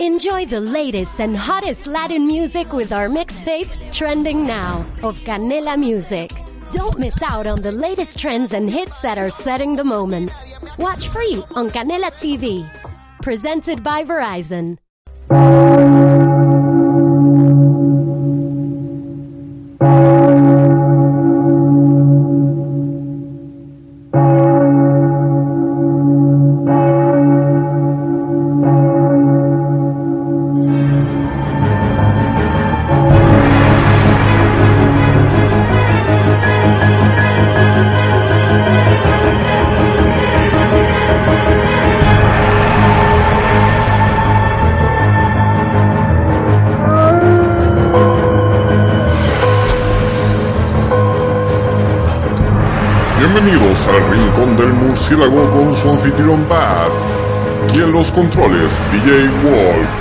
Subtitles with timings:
[0.00, 6.30] Enjoy the latest and hottest Latin music with our mixtape, Trending Now, of Canela Music.
[6.70, 10.30] Don't miss out on the latest trends and hits that are setting the moment.
[10.78, 12.70] Watch free on Canela TV.
[13.22, 14.78] Presented by Verizon.
[55.78, 56.92] su anfitrión Bat
[57.72, 59.94] y en los controles DJ Wolf.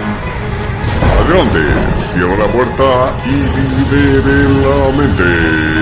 [1.21, 1.59] Adelante,
[1.97, 5.76] cierra la puerta y libere la mente.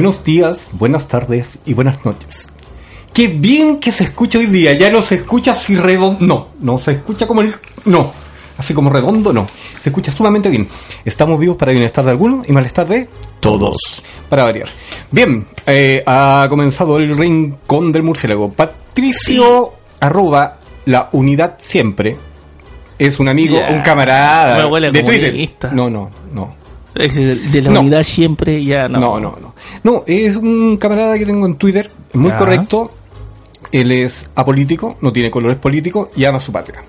[0.00, 2.48] Buenos días, buenas tardes y buenas noches.
[3.12, 6.78] Qué bien que se escucha hoy día, ya no se escucha así redondo, no, no
[6.78, 7.54] se escucha como el...
[7.84, 8.10] no,
[8.56, 9.46] así como redondo, no,
[9.78, 10.66] se escucha sumamente bien.
[11.04, 13.10] Estamos vivos para bienestar de algunos y malestar de
[13.40, 14.68] todos, para variar.
[15.10, 18.50] Bien, eh, ha comenzado el rincón del murciélago.
[18.50, 22.16] Patricio, arroba, la unidad siempre,
[22.98, 25.02] es un amigo, un camarada de.
[25.02, 25.74] Twitter.
[25.74, 26.59] No, no, no.
[26.94, 27.80] De, la No.
[27.80, 28.98] unidad siempre ya no.
[29.00, 29.54] No, no, no.
[29.84, 32.36] No, es un camarada que tengo en Twitter, muy Ya.
[32.36, 32.90] correcto.
[33.72, 36.82] Él es apolítico, no tiene colores políticos y ama a su patria.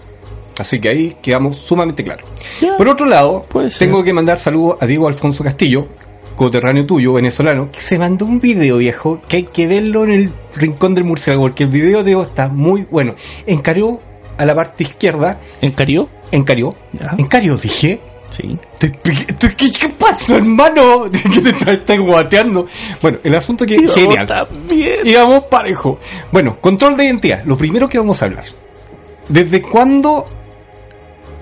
[0.58, 2.26] Así que ahí quedamos sumamente claros.
[2.60, 2.76] Ya.
[2.78, 3.88] Por otro lado, Puede ser.
[3.88, 5.88] tengo que mandar saludos a Diego Alfonso Castillo,
[6.36, 10.32] coterráneo tuyo, venezolano, que se mandó un video viejo que hay que verlo en el
[10.56, 13.16] rincón del murciélago, porque el video de Diego está muy bueno.
[13.46, 14.00] Encarió
[14.38, 16.10] a la parte izquierda, ¿En Cario?
[16.32, 17.12] encarió, Ya.
[17.18, 18.00] encarió, dije,
[18.32, 18.58] Sí.
[18.80, 21.04] ¿Qué, qué pasó, hermano?
[21.34, 22.66] ¿Qué te estás guateando?
[23.02, 24.26] Bueno, el asunto que es genial.
[24.26, 25.06] También.
[25.06, 26.00] Íbamos parejo.
[26.32, 27.44] Bueno, control de identidad.
[27.46, 28.46] Lo primero que vamos a hablar.
[29.28, 30.28] ¿Desde cuándo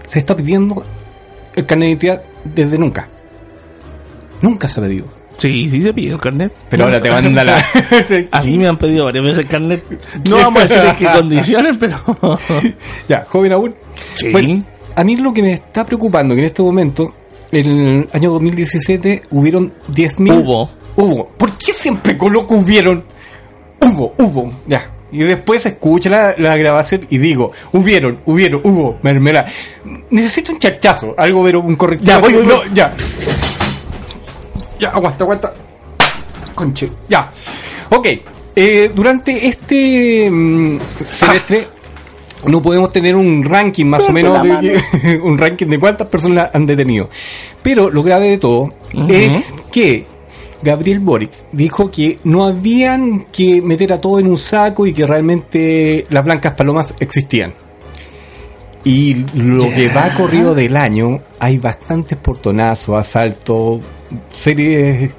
[0.03, 0.83] se está pidiendo
[1.56, 2.24] el carnet de identidad?
[2.44, 3.07] Desde nunca.
[4.41, 5.19] Nunca se ha pedido.
[5.38, 6.51] Sí, sí se pide el carnet.
[6.69, 7.63] Pero ahora te manda la...
[8.31, 9.83] A mí me han pedido varias veces el carnet.
[10.27, 12.39] No vamos a decir en qué condiciones, pero.
[13.07, 13.75] ya, joven aún.
[14.15, 14.31] Sí.
[14.31, 14.65] Bueno,
[14.95, 17.13] a mí lo que me está preocupando que en este momento,
[17.51, 20.41] en el año 2017, hubieron 10.000...
[20.44, 20.69] Hubo.
[20.95, 21.27] Hubo.
[21.30, 23.03] ¿Por qué siempre coloco hubieron?
[23.81, 24.53] Hubo, hubo.
[24.68, 24.91] Ya.
[25.12, 29.47] Y después escucho la, la grabación y digo, hubieron, hubieron, hubo, mermelada.
[30.12, 32.07] Necesito un chachazo, algo, pero un corrector.
[32.07, 32.69] Ya, voy, voy, No, voy.
[32.74, 32.94] ya.
[34.80, 35.53] Ya, aguanta, aguanta.
[36.53, 37.31] Conche, ya.
[37.89, 38.07] Ok,
[38.56, 41.68] eh, durante este mm, semestre
[42.47, 46.65] no podemos tener un ranking más o menos, de, un ranking de cuántas personas han
[46.65, 47.09] detenido.
[47.62, 48.69] Pero lo grave de todo
[49.09, 50.06] es que
[50.62, 55.06] Gabriel Boric dijo que no habían que meter a todo en un saco y que
[55.07, 57.53] realmente las blancas palomas existían.
[58.83, 63.81] Y lo que va corrido del año, hay bastantes portonazos, asaltos,
[64.30, 65.12] series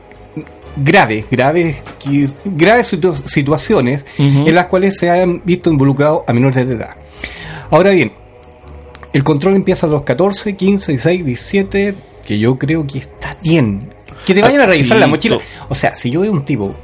[0.77, 4.05] graves, graves, que- graves situ- situaciones
[4.47, 6.97] en las cuales se han visto involucrados a menores de edad.
[7.71, 8.13] Ahora bien,
[9.13, 11.95] el control empieza a los 14, 15, 16, 17,
[12.25, 13.93] que yo creo que está bien.
[14.27, 15.39] Que te vayan a Ah, revisar sí, la mochila.
[15.69, 16.75] O sea, si yo veo un tipo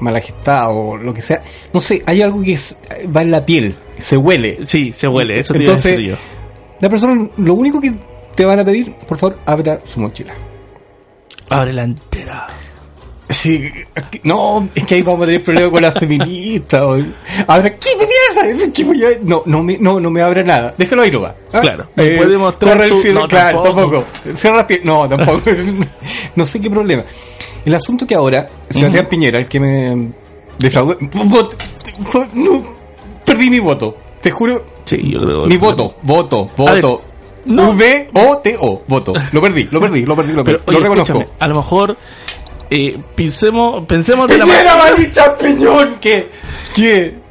[0.00, 0.22] mal
[0.68, 1.40] o lo que sea,
[1.72, 2.76] no sé, hay algo que es-
[3.14, 4.64] va en la piel, se huele.
[4.64, 6.16] Sí, se huele, eso te iba a Entonces, decir yo.
[6.80, 7.92] La persona, lo único que
[8.34, 10.34] te van a pedir, por favor, abra su mochila.
[11.50, 12.46] Abre la entera.
[13.28, 13.70] Sí,
[14.22, 16.80] no, es que ahí vamos a tener problemas con las feministas.
[16.82, 16.96] o-
[17.46, 19.20] Ahora, ¿qué me piensas?
[19.22, 20.74] No, no me, no, no me abra nada.
[20.78, 21.12] Déjalo ahí.
[21.52, 21.60] ¿ah?
[21.60, 22.78] Claro, no puede mostrar
[23.12, 23.98] no, claro, tampoco.
[24.00, 24.36] tampoco.
[24.36, 25.42] Cierra las pie- No, tampoco.
[26.36, 27.04] no sé qué problema.
[27.66, 30.08] El asunto que ahora, Sebastián Piñera, el que me
[30.58, 30.96] defraudó.
[32.34, 32.64] no,
[33.24, 33.96] perdí mi voto.
[34.22, 35.44] Te juro, Sí, yo creo.
[35.46, 37.02] mi voto, voto, voto.
[37.44, 37.72] no.
[37.72, 39.12] V-O-T-O, voto.
[39.32, 40.58] Lo perdí, lo perdí, lo perdí, lo perdí.
[40.64, 41.24] Pero, lo oye, reconozco.
[41.38, 41.96] a lo mejor
[42.70, 44.76] eh, pensemos, pensemos de la manera.
[44.76, 46.28] Maricha Piñón, que,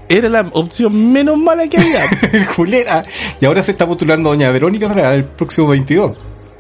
[0.09, 2.05] Era la opción menos mala que había.
[2.55, 3.03] culera.
[3.39, 6.15] Y ahora se está postulando Doña Verónica para el próximo 22.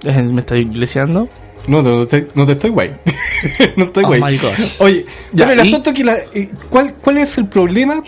[0.05, 1.27] Eh, Me está iglesiando.
[1.67, 2.95] No, no, no te, no te estoy guay.
[3.75, 4.75] no estoy Oh gosh.
[4.79, 8.01] Oye, Ya, bueno, el y- asunto es que la, eh, ¿cuál, ¿cuál es el problema?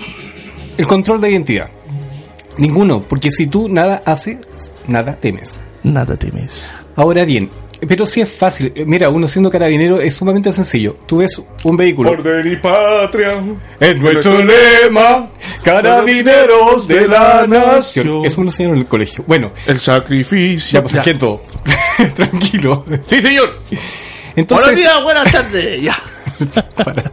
[0.78, 1.70] El control de identidad.
[2.58, 4.38] Ninguno, porque si tú nada haces,
[4.88, 5.60] nada temes.
[5.84, 6.66] Nada temes.
[6.96, 7.50] Ahora bien,
[7.88, 8.72] pero sí es fácil.
[8.76, 10.96] Eh, Mira, uno siendo carabinero es sumamente sencillo.
[11.06, 12.12] Tú ves un vehículo.
[12.12, 13.44] Orden y patria.
[13.80, 15.30] Es nuestro lema,
[15.64, 18.26] carabineros de la nación.
[18.26, 19.24] Eso me lo enseñaron en el colegio.
[19.28, 20.80] Bueno, El sacrificio.
[20.80, 21.42] ya pues sargento,
[22.16, 22.84] tranquilo.
[23.08, 23.60] Sí, señor.
[24.36, 25.82] Entonces, Buenos días, buenas tardes.
[25.82, 26.02] Ya.
[26.76, 27.12] para.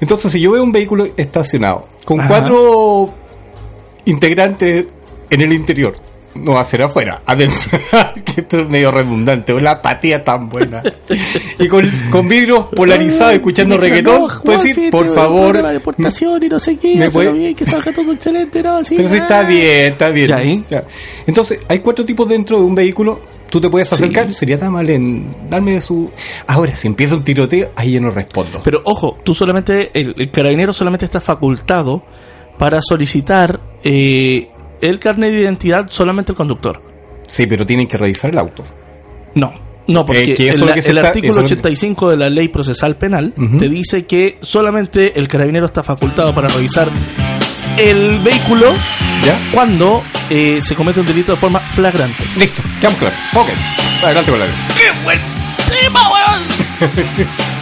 [0.00, 2.28] entonces si yo veo un vehículo estacionado con Ajá.
[2.28, 3.14] cuatro
[4.04, 4.86] integrantes
[5.30, 5.96] en el interior,
[6.34, 7.58] no va a ser afuera, adentro,
[8.24, 10.82] que esto es medio redundante, una apatía tan buena.
[11.58, 16.58] Y con, con vidrios polarizados, escuchando reggaetón, puedes decir, por favor, La deportación y no
[16.58, 16.96] sé qué.
[16.96, 18.82] me puede- bien, que salga todo excelente, ¿no?
[18.84, 19.44] Sí, Pero sí está ah.
[19.44, 20.30] bien, está bien.
[20.30, 20.64] ¿Y ahí?
[20.68, 20.84] Ya.
[21.26, 23.20] Entonces, hay cuatro tipos dentro de un vehículo.
[23.50, 23.94] Tú te puedes Sí.
[23.94, 26.10] acercar, sería tan mal en darme su.
[26.48, 28.60] Ahora, si empieza un tiroteo, ahí yo no respondo.
[28.64, 32.02] Pero ojo, tú solamente, el, el carabinero solamente está facultado
[32.58, 34.48] para solicitar eh,
[34.88, 36.82] el carnet de identidad solamente el conductor.
[37.26, 38.64] sí, pero tienen que revisar el auto.
[39.34, 39.52] No,
[39.88, 42.16] no, porque Eh, que eso el, el está- artículo eso es lo que- 85 de
[42.16, 46.88] la ley procesal penal te dice que solamente el carabinero está facultado para revisar
[47.78, 48.72] el vehículo
[49.24, 49.36] ¿Ya?
[49.52, 52.22] cuando eh, se comete un delito de forma flagrante.
[52.36, 53.18] Listo, quedamos claros.
[53.34, 53.48] Ok,
[54.04, 54.54] adelante con la ley.
[54.76, 55.18] ¡Qué buen
[55.68, 57.34] tema, weón!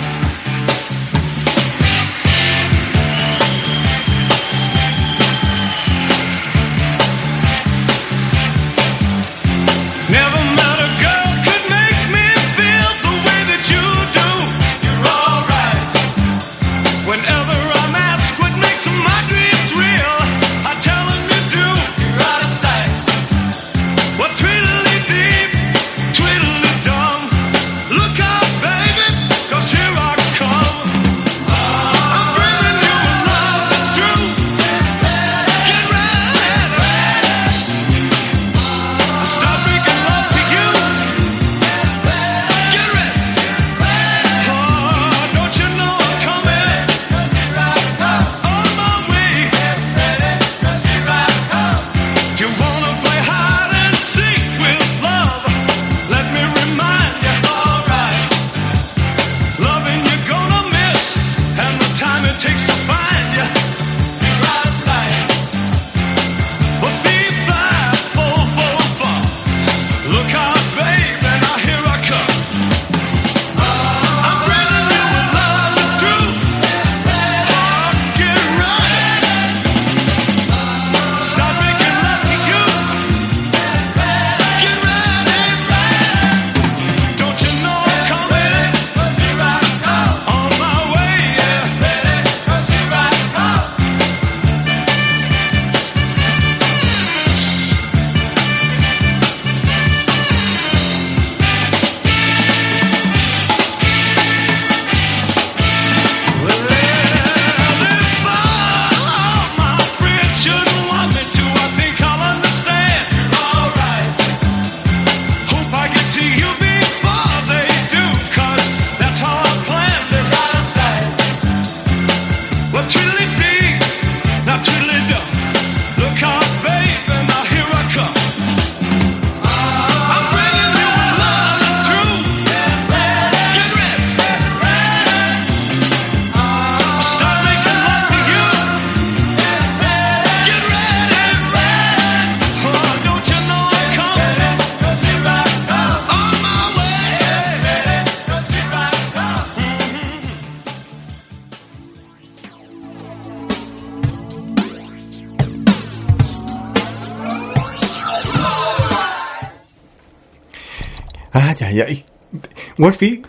[162.82, 163.22] Murphy,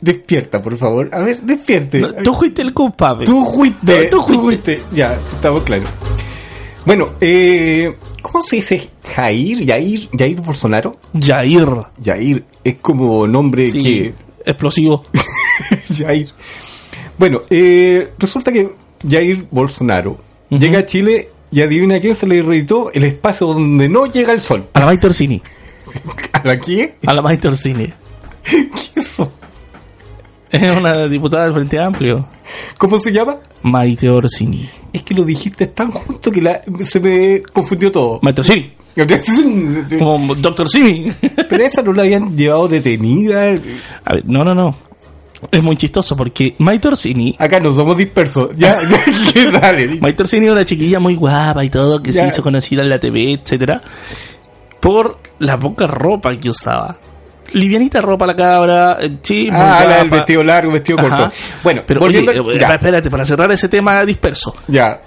[0.00, 1.08] despierta, por favor.
[1.12, 2.00] A ver, despierte.
[2.00, 3.24] No, tú fuiste el culpable.
[3.24, 4.82] Tú fuiste, No, tú tú fuiste.
[4.92, 5.88] Ya, estamos claros.
[6.84, 9.64] Bueno, eh, ¿cómo se dice Jair?
[9.64, 10.96] Jair, Jair Bolsonaro.
[11.20, 11.68] Jair.
[12.04, 13.82] Jair es como nombre Sí.
[13.82, 15.02] que Explosivo.
[15.98, 16.28] Jair.
[17.16, 18.72] Bueno, eh, resulta que
[19.08, 20.18] Jair Bolsonaro
[20.48, 24.40] llega a Chile y adivina quién se le irritó el espacio donde no llega el
[24.40, 24.66] sol.
[24.72, 25.40] A la Maite Orsini.
[26.32, 26.94] ¿A la quién?
[27.06, 27.92] A la Maite Orsini.
[28.44, 29.32] ¿Qué es eso?
[30.50, 32.26] Es una diputada del Frente Amplio.
[32.76, 33.36] ¿Cómo se llama?
[33.62, 34.68] Maite Orsini.
[34.92, 38.18] Es que lo dijiste tan justo que la- se me confundió todo.
[38.22, 38.72] Maite Orsini.
[39.98, 41.12] Como Doctor Simi.
[41.48, 43.42] Pero esa no la habían llevado detenida.
[44.04, 44.76] A ver, no, no, no.
[45.52, 47.36] Es muy chistoso porque Maite Orsini.
[47.38, 48.50] Acá no somos dispersos.
[48.56, 48.76] Ya,
[49.34, 49.98] ya, dale.
[50.00, 52.22] Maite Orsini es una chiquilla muy guapa y todo, que Ya.
[52.22, 53.80] se hizo conocida en la TV, etcétera,
[54.80, 56.98] por la poca ropa que usaba.
[57.52, 61.08] Livianita ropa la cabra, eh, sí, Ah, la del vestido largo, vestido Ajá.
[61.08, 61.32] corto.
[61.64, 64.54] Bueno, pero volviendo- oye, eh, ya, espérate, para cerrar ese tema disperso.
[64.68, 65.02] ya.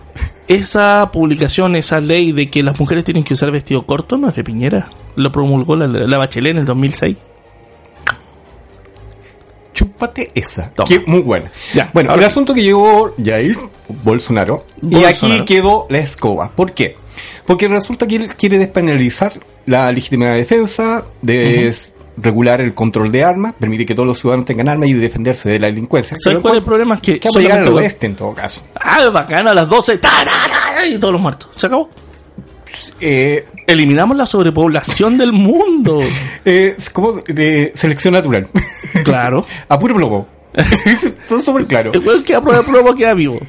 [0.45, 4.35] Esa publicación, esa ley de que las mujeres tienen que usar vestido corto, no es
[4.35, 4.89] de Piñera.
[5.15, 7.15] Lo promulgó la, la Bachelet en el 2006.
[9.73, 10.69] Chúpate esa.
[10.69, 10.87] Toma.
[10.87, 11.49] Que muy buena.
[11.73, 12.31] Ya, bueno, ahora el sí.
[12.33, 13.57] asunto que llegó Jair
[14.03, 14.65] Bolsonaro.
[14.81, 15.07] Y Bolsonaro.
[15.07, 16.49] aquí quedó la escoba.
[16.55, 16.95] ¿Por qué?
[17.47, 19.33] Porque resulta que él quiere despenalizar
[19.65, 21.67] la legítima defensa, de
[22.17, 25.59] regular el control de armas, permitir que todos los ciudadanos tengan armas y defenderse de
[25.59, 26.17] la delincuencia.
[26.19, 26.95] ¿Sabes cuál es el problema?
[26.95, 28.65] Es que Que a llegar al oeste en todo caso.
[28.75, 29.97] Ah, bacana, a las 12.
[29.97, 30.85] ¡ta, ta, ta!
[30.85, 31.49] y todos los muertos.
[31.55, 31.89] Se acabó.
[32.99, 35.99] Eh, Eliminamos la sobrepoblación del mundo.
[36.45, 38.47] eh, es como de selección natural.
[39.03, 39.43] Claro.
[39.69, 40.27] a puro plomo.
[41.27, 41.91] Todo súper claro.
[41.93, 43.39] El que aprueba prueba queda vivo.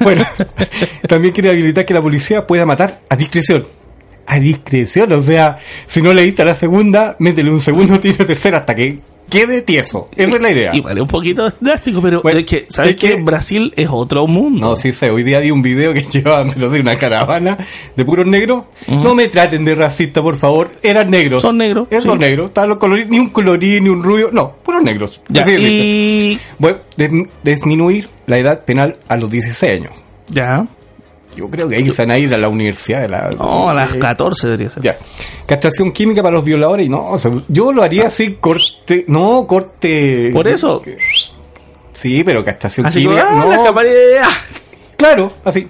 [0.00, 0.24] Bueno,
[1.08, 3.68] también quiere habilitar que la policía pueda matar a discreción.
[4.26, 8.26] A discreción, o sea, si no le diste a la segunda, métele un segundo tiro
[8.26, 10.08] tercero hasta que quede tieso.
[10.16, 10.70] Esa es la idea.
[10.74, 13.16] Igual es un poquito drástico, pero Bueno, es que, ¿sabes es que-?
[13.22, 14.68] Brasil es otro mundo.
[14.68, 17.58] No, sí sé, hoy día vi un video que llevaban, pero sí, una caravana
[17.96, 18.64] de puros negros.
[18.86, 20.72] No me traten de racista, por favor.
[20.82, 21.42] Eran negros.
[21.42, 22.18] Son negros, Esos sí.
[22.18, 22.48] negros.
[22.48, 24.30] Estaban los colorín, ni un colorín, ni un rubio.
[24.32, 25.20] No, puros negros.
[25.28, 26.40] Ya, Así de y...
[26.58, 27.10] Bueno, des-
[27.42, 29.92] disminuir la edad penal a los 16 años.
[30.28, 30.66] Ya.
[31.36, 33.30] Yo creo que ahí se van a ir a la universidad de la...
[33.30, 34.82] No, a las eh, 14 debería ser.
[34.82, 34.96] Ya.
[35.46, 40.30] Castración química para los violadores no, o sea, yo lo haría así, corte, no, corte.
[40.32, 40.82] Por eso.
[41.92, 44.28] Sí, pero castración Así como, química, ah, no, la
[44.96, 45.68] claro, así.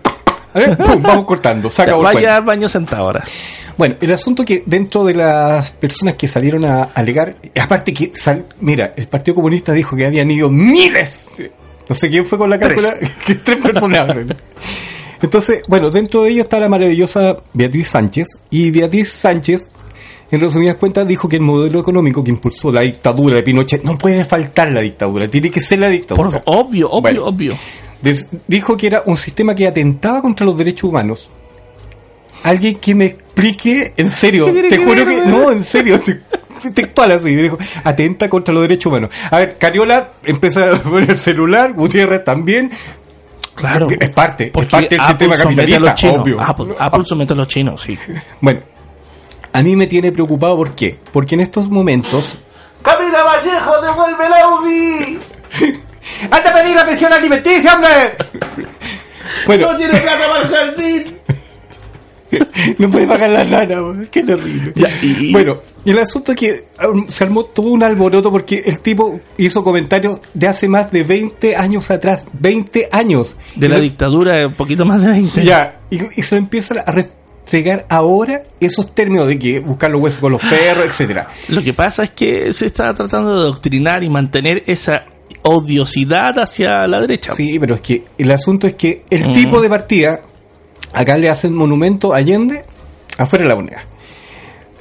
[0.54, 3.24] A ver, pum, vamos cortando, saca Vaya al baño sentado ahora.
[3.76, 8.46] Bueno, el asunto que dentro de las personas que salieron a alegar, aparte que, sal-
[8.60, 11.28] mira, el Partido Comunista dijo que habían ido miles,
[11.88, 12.94] no sé quién fue con la cálcula,
[13.26, 14.16] que tres personas.
[15.22, 19.68] Entonces, bueno, dentro de ella está la maravillosa Beatriz Sánchez, y Beatriz Sánchez,
[20.30, 23.96] en resumidas cuentas, dijo que el modelo económico que impulsó la dictadura de Pinochet no
[23.96, 26.42] puede faltar la dictadura, tiene que ser la dictadura.
[26.42, 27.24] Por, obvio, obvio, Bueno.
[27.26, 27.58] obvio.
[28.02, 31.30] Des- dijo que era un sistema que atentaba contra los derechos humanos.
[32.42, 36.00] Alguien que me explique, en serio, ¿Qué tiene te juro ver, que, no, en serio,
[36.00, 36.20] te-
[36.74, 39.10] textual así, dijo, atenta contra los derechos humanos.
[39.30, 42.70] A ver, Cariola empieza a poner el celular, Gutiérrez también.
[43.56, 43.88] Claro.
[43.98, 46.40] Es parte, es parte del Apple sistema los capitalista, obvio.
[46.40, 47.98] Apple, Apple somete a los chinos, sí.
[48.40, 48.60] Bueno,
[49.52, 51.00] a mí me tiene preocupado, ¿por qué?
[51.10, 52.38] Porque en estos momentos...
[52.82, 55.18] ¡Camila Vallejo, devuelve el Audi!
[56.30, 57.88] ¡Anda a pedir la pensión alimenticia, hombre!
[59.46, 61.18] Bueno, ¡No tiene plata para el jardín!
[62.78, 64.08] No puede pagar la lana, weón.
[64.10, 64.72] qué terrible.
[64.74, 68.62] Ya, y- Bueno, y el asunto es que um, se armó todo un alboroto porque
[68.64, 72.26] el tipo hizo comentarios de hace más de 20 años atrás.
[72.32, 73.36] 20 años.
[73.54, 75.44] De la dictadura, un poquito más de 20.
[75.44, 80.00] Ya, y, y se lo empiezan a restregar ahora esos términos de que buscar los
[80.02, 81.28] huesos con los perros, etcétera.
[81.48, 85.04] Lo que pasa es que se está tratando de adoctrinar y mantener esa
[85.42, 87.32] odiosidad hacia la derecha.
[87.32, 89.32] Sí, pero es que el asunto es que el Mm.
[89.32, 90.20] tipo de partida,
[90.96, 92.64] acá le hacen monumento a Allende
[93.18, 93.84] afuera de la moneda.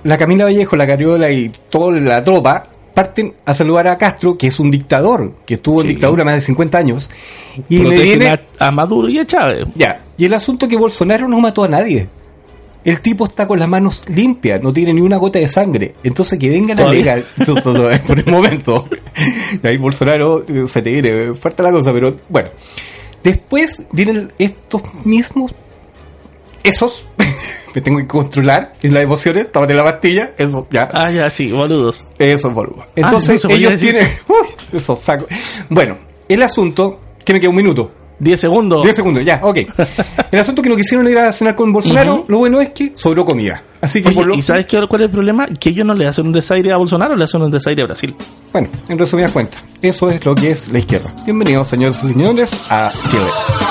[0.04, 4.48] La Camila Vallejo, la Cariola y toda la tropa parten a saludar a Castro, que
[4.48, 7.10] es un dictador, que estuvo en dictadura más de 50 años.
[7.68, 8.40] Y Protegen viene...
[8.60, 9.66] a, Maduro y a Chávez.
[9.76, 12.08] Ya, y el asunto es que Bolsonaro no mató a nadie.
[12.86, 15.96] El tipo está con las manos limpias, no tiene ni una gota de sangre.
[16.04, 18.86] Entonces que vengan a alegar eh, por el momento.
[19.62, 22.50] Y ahí Bolsonaro eh, se te viene fuerte la cosa, pero bueno.
[23.24, 25.52] Después vienen estos mismos,
[26.66, 27.08] esos,
[27.76, 30.90] me tengo que controlar en las emociones, tómate la pastilla, eso, ya.
[30.94, 32.06] Ah, ya, sí, boludos.
[32.20, 32.82] Eso, boludo.
[32.82, 34.48] Ah, Entonces ellos tienen, uy,
[34.78, 35.28] esos sacos.
[35.70, 35.98] Bueno,
[36.28, 37.92] el asunto, que me queda un minuto.
[38.18, 38.82] 10 segundos.
[38.84, 39.58] 10 segundos, ya, ok.
[40.32, 43.26] El asunto que no quisieron ir a cenar con Bolsonaro, lo bueno es que sobró
[43.26, 43.62] comida.
[43.82, 45.48] Así que Oye, por lo- ¿y sabes qué, cuál es el problema?
[45.48, 48.16] Que ellos no le hacen un desaire a Bolsonaro, le hacen un desaire a Brasil.
[48.54, 51.12] Bueno, en resumidas cuentas, eso es lo que es la izquierda.
[51.26, 53.65] Bienvenidos, señores y señores, a Chile.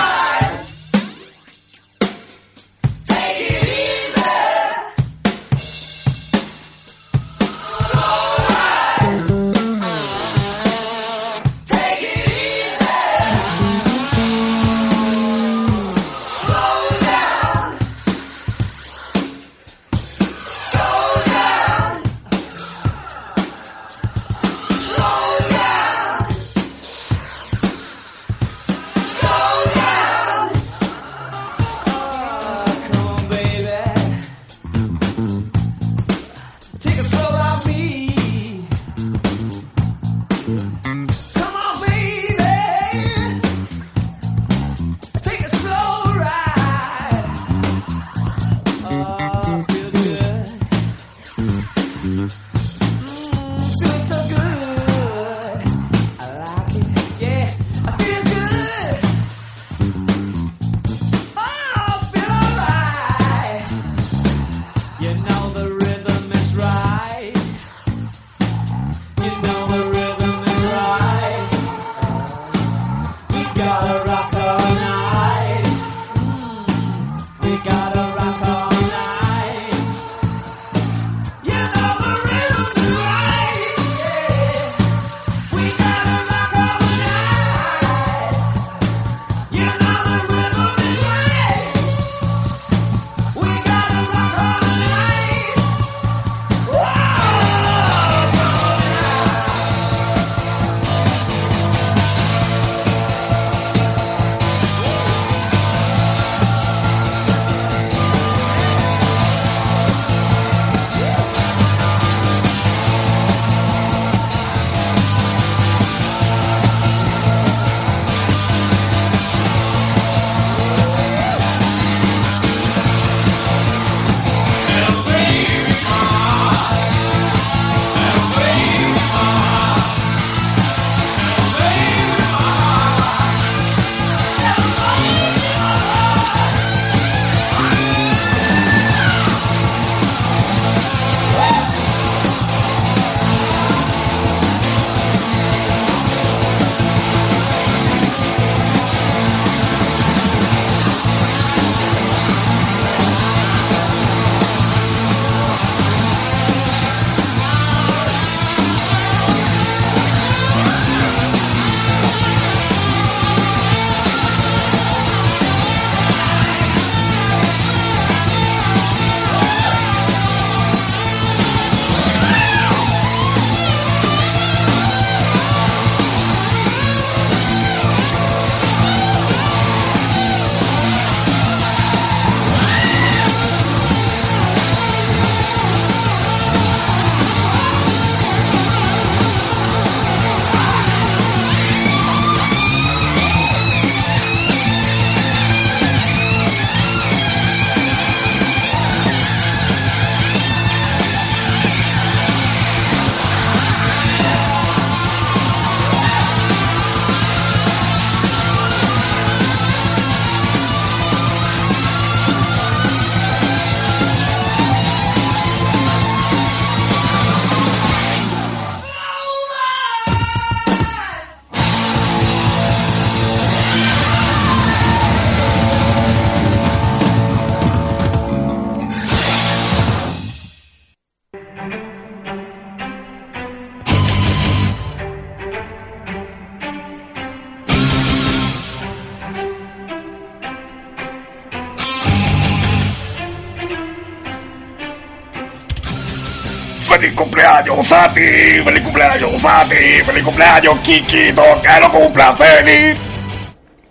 [247.05, 248.21] ¡Feliz cumpleaños a ti!
[248.65, 249.75] ¡Feliz cumpleaños a ti!
[250.07, 251.43] ¡Feliz cumpleaños, Kikito!
[251.63, 252.97] ¡Que lo cumpla feliz!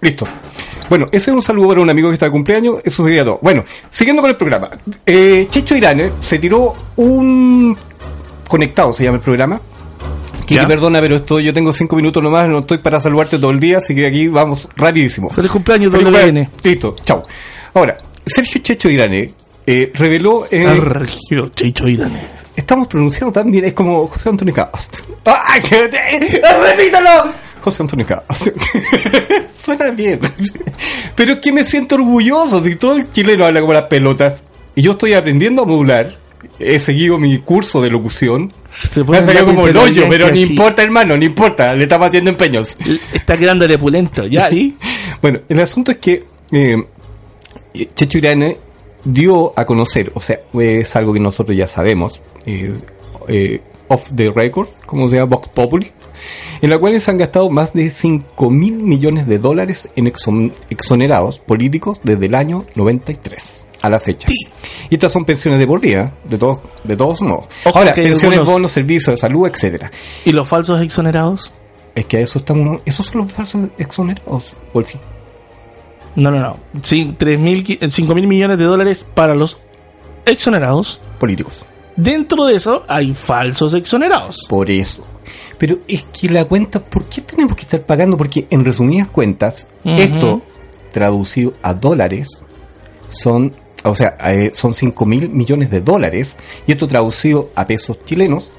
[0.02, 0.26] Listo.
[0.90, 2.78] Bueno, ese es un saludo para un amigo que está de cumpleaños.
[2.84, 3.38] Eso sería todo.
[3.44, 4.72] Bueno, siguiendo con el programa.
[5.06, 7.78] Eh, Checho Irane se tiró un
[8.48, 9.62] conectado, se llama el programa.
[10.48, 10.68] Kiki, Ya.
[10.68, 13.78] perdona, pero esto yo tengo cinco minutos nomás, no estoy para saludarte todo el día,
[13.78, 15.30] así que aquí vamos rapidísimo.
[15.30, 16.48] Feliz cumpleaños, Feliz cumpleaños.
[16.64, 17.22] Listo, chao.
[17.76, 17.96] Ahora,
[18.26, 19.34] Sergio Checho Irane
[19.68, 20.44] eh, reveló...
[20.46, 22.43] eh, Sergio Chicho Irane.
[22.56, 25.00] Estamos pronunciando tan bien, es como José Antonio Cast.
[25.26, 27.32] ¡Ay, que te- ¡Repítalo!
[27.62, 28.48] José Antonio Cast.
[29.56, 30.20] Suena bien.
[31.16, 34.52] Pero es que me siento orgulloso si todo el chileno habla como las pelotas.
[34.76, 36.18] Y yo estoy aprendiendo a modular.
[36.60, 38.52] He seguido mi curso de locución.
[38.72, 41.74] Se Me ha salido como el hoyo, pero no importa, hermano, no importa.
[41.74, 42.76] Le estamos haciendo empeños.
[43.14, 44.76] Está quedando repulento, ya, y
[45.22, 46.76] Bueno, el asunto es que eh,
[47.96, 48.58] Checho Irane
[49.04, 52.74] dio a conocer, o sea, es algo que nosotros ya sabemos, eh,
[53.28, 55.92] eh, off the record, como se llama Vox Populi,
[56.62, 60.54] en la cual se han gastado más de 5 mil millones de dólares en exon-
[60.70, 64.30] exonerados políticos desde el año 93 a la fecha.
[64.90, 67.46] Y estas son pensiones de por vida, de todos, de todos modos.
[67.66, 69.92] Ojo Ahora, pensiones, algunos- bonos, servicios de salud, etcétera.
[70.24, 71.52] ¿Y los falsos exonerados?
[71.94, 75.00] Es que a eso estamos, esos son los falsos exonerados, Wolfie.
[76.16, 76.58] No, no, no.
[76.82, 79.58] Sí, 5 mil millones de dólares para los
[80.26, 81.00] exonerados.
[81.20, 81.54] políticos.
[81.96, 84.46] Dentro de eso hay falsos exonerados.
[84.50, 85.06] Por eso.
[85.58, 88.18] Pero es que la cuenta, ¿por qué tenemos que estar pagando?
[88.18, 90.42] Porque en resumidas cuentas, esto
[90.92, 92.28] traducido a dólares
[93.10, 98.00] son, o sea, eh, son 5 mil millones de dólares y esto traducido a pesos
[98.06, 98.52] chilenos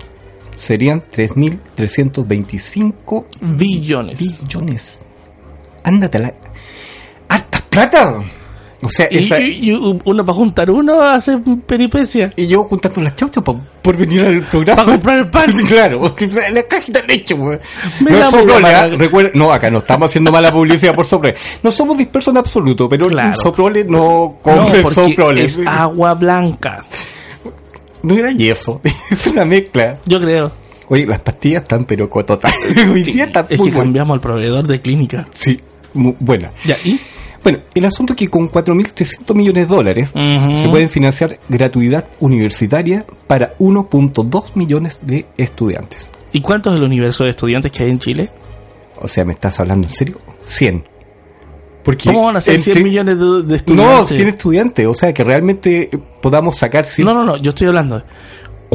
[0.56, 4.18] serían 3.325 Billones.
[4.20, 5.00] billones.
[5.82, 6.28] Ándate la...
[6.28, 6.50] ¡Hartas
[7.74, 8.22] plata!
[8.82, 9.40] O sea, Y, esa...
[9.40, 12.30] y- y uno para juntar uno hace peripecia.
[12.36, 14.82] Y yo juntando las chauchas pa- por venir al programa.
[14.84, 15.52] Para comprar el pan.
[15.68, 16.14] claro,
[16.52, 17.34] la cajita de leche.
[17.34, 17.58] Me
[18.10, 21.34] No Soprole, no, acá no estamos haciendo mala publicidad por Soprole.
[21.62, 23.34] No somos dispersos en absoluto, pero Claro.
[23.36, 25.44] Soprole no No, compre porque Soprole.
[25.46, 26.84] es agua blanca.
[28.02, 29.98] No era yeso, es una mezcla.
[30.04, 30.52] Yo creo.
[30.88, 32.10] Oye, las pastillas están pero.
[32.92, 33.86] Hoy día están Es muy que buenas.
[33.86, 35.26] cambiamos al proveedor de clínica.
[35.30, 35.58] Sí,
[35.94, 36.50] muy buena.
[36.66, 37.00] Ya, ¿y?
[37.44, 43.04] Bueno, el asunto es que con 4.300 millones de dólares se pueden financiar gratuidad universitaria
[43.26, 46.10] para 1.2 millones de estudiantes.
[46.32, 48.30] ¿Y cuánto es el universo de estudiantes que hay en Chile?
[49.00, 50.18] O sea, ¿me estás hablando en serio?
[50.44, 50.84] 100.
[51.84, 53.98] Porque ¿Cómo van a ser 100 entre- millones de, de estudiantes?
[54.00, 54.86] No, 100 estudiantes.
[54.86, 55.90] O sea, que realmente
[56.22, 57.04] podamos sacar 100.
[57.06, 58.02] No, no, no, yo estoy hablando.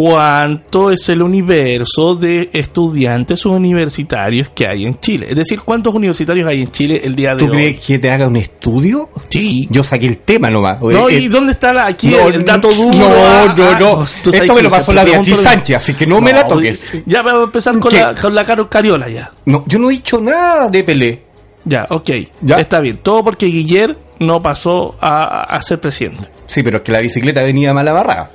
[0.10, 5.28] ¿Cuánto es el universo de estudiantes universitarios que hay en Chile?
[5.30, 7.52] Es decir, ¿cuántos universitarios hay en Chile el día de ¿Tú hoy?
[7.52, 9.10] crees que te haga un estudio?
[9.28, 9.68] Sí.
[9.70, 10.80] Yo saqué el tema nomás.
[10.82, 12.98] no, Eh, ¿y dónde está la- aquí no, el dato duro?
[12.98, 13.96] No, Ah, no, ah, no.
[14.24, 16.86] tú sabes Esto me lo pasó la Beatriz Sánchez, así que no, me la toques.
[17.06, 18.00] Ya vamos a empezar con ¿Qué?
[18.00, 19.34] la, con la Caro Cariola ya.
[19.48, 21.24] No, yo no he dicho nada de Pelé.
[21.66, 22.10] Ya, ok.
[22.42, 22.56] Ya.
[22.56, 23.00] Está bien.
[23.04, 26.30] Todo porque Guiller no pasó a, a ser presidente.
[26.46, 28.32] Sí, pero es que la bicicleta venía mal abarrada.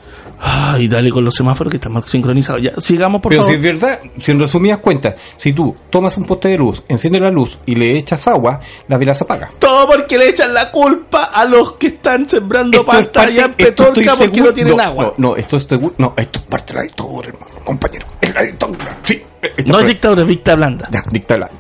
[0.47, 2.61] Ay, dale con los semáforos que están mal sincronizados.
[2.61, 3.67] Ya, sigamos por Pero si favor.
[3.67, 7.31] es verdad, si en resumidas cuentas, si tú tomas un poste de luz, enciendes la
[7.31, 9.51] luz y le echas agua, la vela se apaga.
[9.59, 13.45] Todo porque le echan la culpa a los que están sembrando Esto es pasta allá
[13.47, 14.05] en Petorca porque
[14.35, 15.05] seguro- no tienen no, agua.
[15.17, 15.95] No, no, esto es seguro.
[15.97, 18.07] No, esto es parte de la dictadura, hermano, compañero.
[18.21, 18.99] Es la dictadura.
[19.05, 19.23] Sí.
[19.41, 20.89] esto No es dictadura, es dicta blanda.
[20.93, 21.51] Ya, dictadura.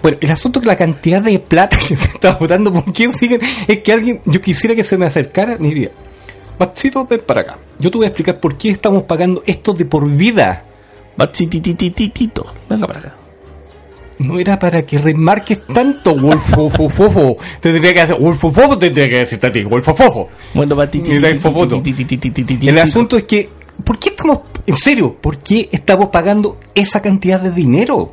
[0.00, 3.12] Bueno, el asunto es que la cantidad de plata que se está votando por quién
[3.12, 5.90] siguen es que alguien, yo quisiera que se me acercara y me
[6.58, 7.58] Maxito, ven para acá.
[7.78, 10.62] Yo te voy a explicar por qué estamos pagando esto de por vida.
[11.16, 12.46] Bachititititito.
[12.68, 13.14] Venga para acá.
[14.18, 17.36] No era para que remarques tanto, Wolfofofofo.
[17.60, 20.28] Tendría que hacer, Wolfofofo tendría que decirte a ti, Wolfofofo.
[20.54, 23.48] Bueno, el asunto es que,
[23.84, 28.12] ¿por qué estamos, en serio, por qué estamos pagando esa cantidad de dinero?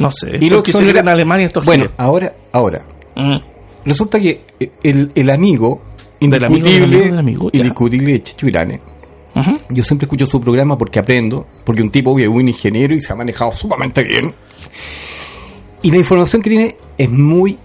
[0.00, 0.32] No sé.
[0.40, 2.84] Y lo porque se en Alemania estos Bueno, ahora, ahora,
[3.16, 3.36] Mm.
[3.84, 4.40] resulta que
[4.82, 5.82] el, el amigo
[6.24, 7.58] indiscutible, del amigo, ya.
[7.58, 8.80] indiscutible de Checho Irane,
[9.68, 13.12] yo siempre escucho su programa porque aprendo, porque un tipo es un ingeniero y se
[13.12, 14.34] ha manejado sumamente bien.
[15.82, 17.58] Y la información que tiene es muy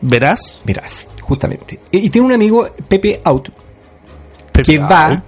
[0.00, 0.60] ¿Verás?
[0.64, 1.78] veraz, justamente.
[1.90, 3.50] Y y tiene un amigo, Pepe Out,
[4.52, 5.22] Pepe que va a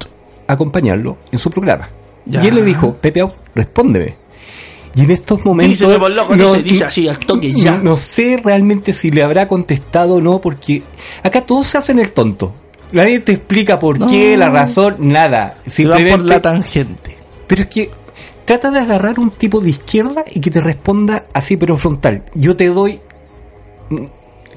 [0.53, 1.89] acompañarlo en su programa.
[2.27, 2.43] Ya.
[2.43, 4.17] Y él le dijo, Pepe Out, respóndeme.
[4.95, 5.81] Y en estos momentos...
[5.81, 7.73] Díselo por loco, no se dice así al toque ya.
[7.79, 10.83] No, sé realmente si le habrá contestado o no, porque
[11.23, 12.55] acá todos se hacen el tonto.
[12.93, 14.07] Nadie te explica por No.
[14.07, 15.59] qué, la razón, nada.
[15.67, 16.29] Se va por Simplemente...
[16.29, 17.17] la tangente.
[17.47, 17.91] Pero es que
[18.45, 22.25] trata de agarrar un tipo de izquierda y que te responda así, pero frontal.
[22.35, 23.01] Yo te doy...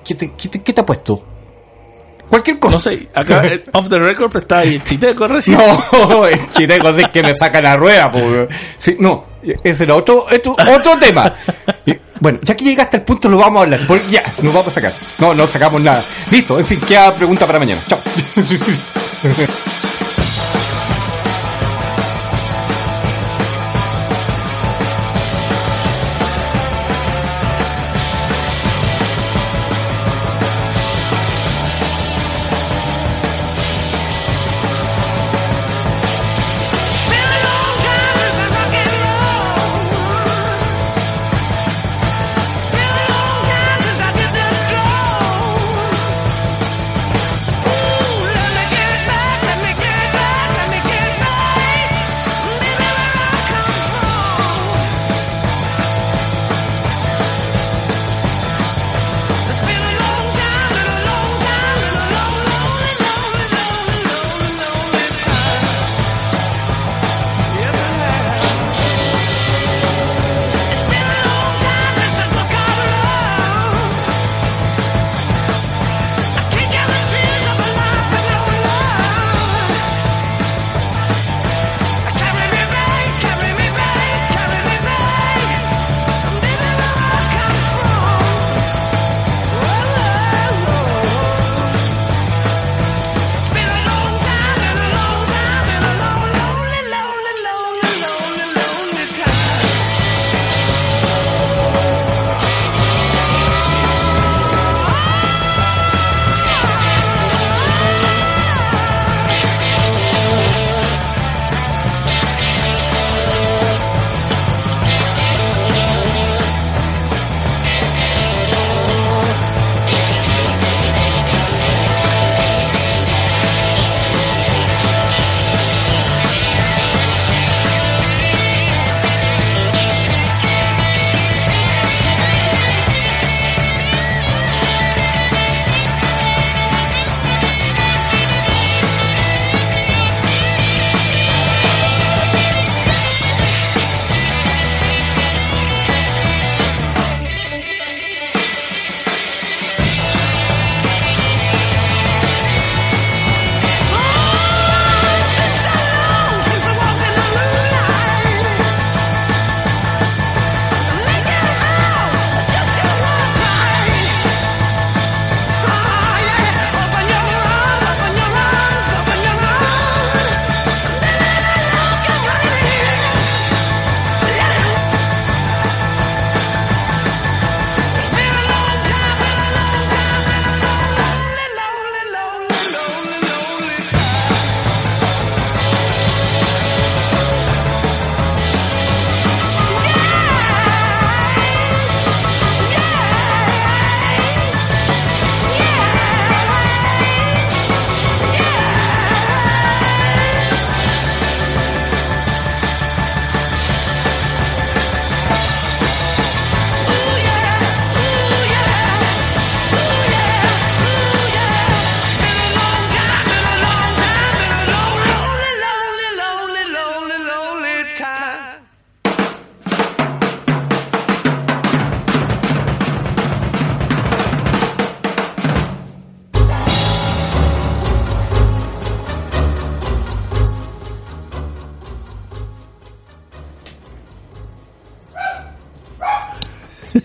[0.06, 1.24] ¿Qué te, qué te, qué te ha puesto?
[2.30, 2.76] Cualquier cosa.
[2.76, 5.58] No sé, acá eh, off the record pero está ahí el chiteco recién.
[5.58, 8.20] No, el chileco es que me saca la rueda, po.
[8.78, 9.26] Sí, no,
[9.64, 11.34] ese era otro, otro, otro tema.
[11.86, 13.82] Y, Bueno, ya que llegaste al punto lo vamos a hablar.
[13.88, 14.92] porque ya, nos vamos a sacar.
[15.20, 16.04] No, no sacamos nada.
[16.32, 17.80] Listo, en fin, queda pregunta para mañana.
[17.88, 18.00] Chao.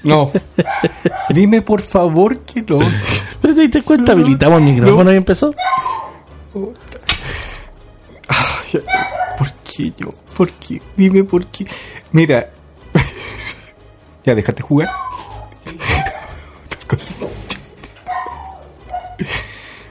[0.05, 0.31] No.
[1.31, 2.79] Dime por favor que no.
[3.41, 5.55] Pero te diste cuenta, habilitamos el micrófono y empezó.
[9.39, 10.15] ¿Por qué yo?
[10.37, 10.81] ¿Por qué?
[10.97, 11.67] Dime por qué.
[12.13, 12.51] Mira.
[14.25, 14.89] ya, déjate jugar.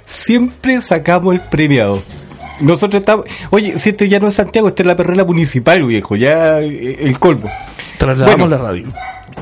[0.05, 2.01] Siempre sacamos el premiado.
[2.59, 3.25] Nosotros estamos.
[3.49, 6.15] Oye, si este ya no es Santiago, este es la perrera municipal, viejo.
[6.15, 7.49] Ya eh, el colmo.
[7.97, 8.55] Trasladamos Bueno.
[8.55, 8.87] la radio.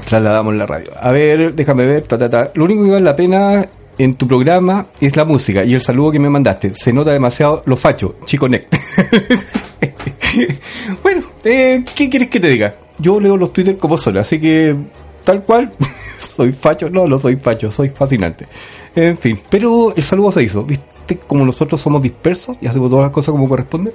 [0.10, 0.90] Trasladamos la radio.
[1.00, 2.02] A ver, déjame ver.
[2.02, 2.52] Ta, ta, ta.
[2.56, 3.64] Lo único que vale la pena
[3.96, 6.74] en tu programa es la música y el saludo que me mandaste.
[6.74, 8.68] Se nota demasiado lo facho, chico Nec.
[11.04, 12.76] bueno, eh, ¿qué quieres que te diga?
[12.98, 14.76] Yo leo los Twitter como solo, así que
[15.24, 15.74] tal cual.
[16.18, 18.48] soy facho, no, no soy facho, soy fascinante.
[18.96, 20.64] En fin, pero el saludo se hizo.
[20.64, 23.94] ¿Viste como nosotros somos dispersos y hacemos todas las cosas como corresponde?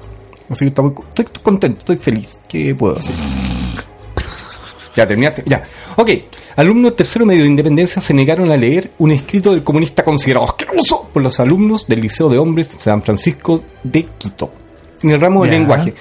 [0.48, 2.38] Así que estamos, estoy contento, estoy feliz.
[2.48, 3.16] ¿Qué puedo hacer?
[4.94, 5.62] Ya terminaste, ya.
[5.96, 6.11] Ok,
[6.57, 10.46] alumnos del tercero medio de independencia se negaron a leer un escrito del comunista considerado
[10.46, 14.52] asqueroso por los alumnos del Liceo de Hombres San Francisco de Quito,
[15.02, 15.59] en el ramo de Ya.
[15.59, 15.94] lenguaje.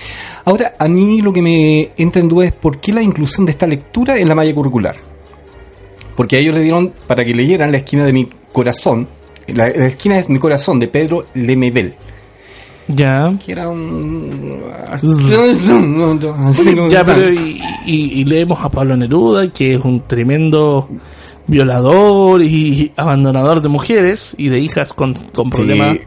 [0.46, 3.52] Ahora, a mí lo que me entra en duda es por qué la inclusión de
[3.54, 4.96] esta lectura en la malla curricular.
[6.16, 9.08] Porque a ellos le dieron para que leyeran la esquina de mi corazón,
[9.48, 11.96] la, la esquina de mi corazón de Pedro Lemebel,
[12.88, 13.34] Ya.
[13.44, 14.62] que era un...
[16.90, 20.90] Ya, pero y, y- y leemos a Pablo Neruda, que es un tremendo
[21.48, 25.98] violador y abandonador de mujeres y de hijas con, con problemas.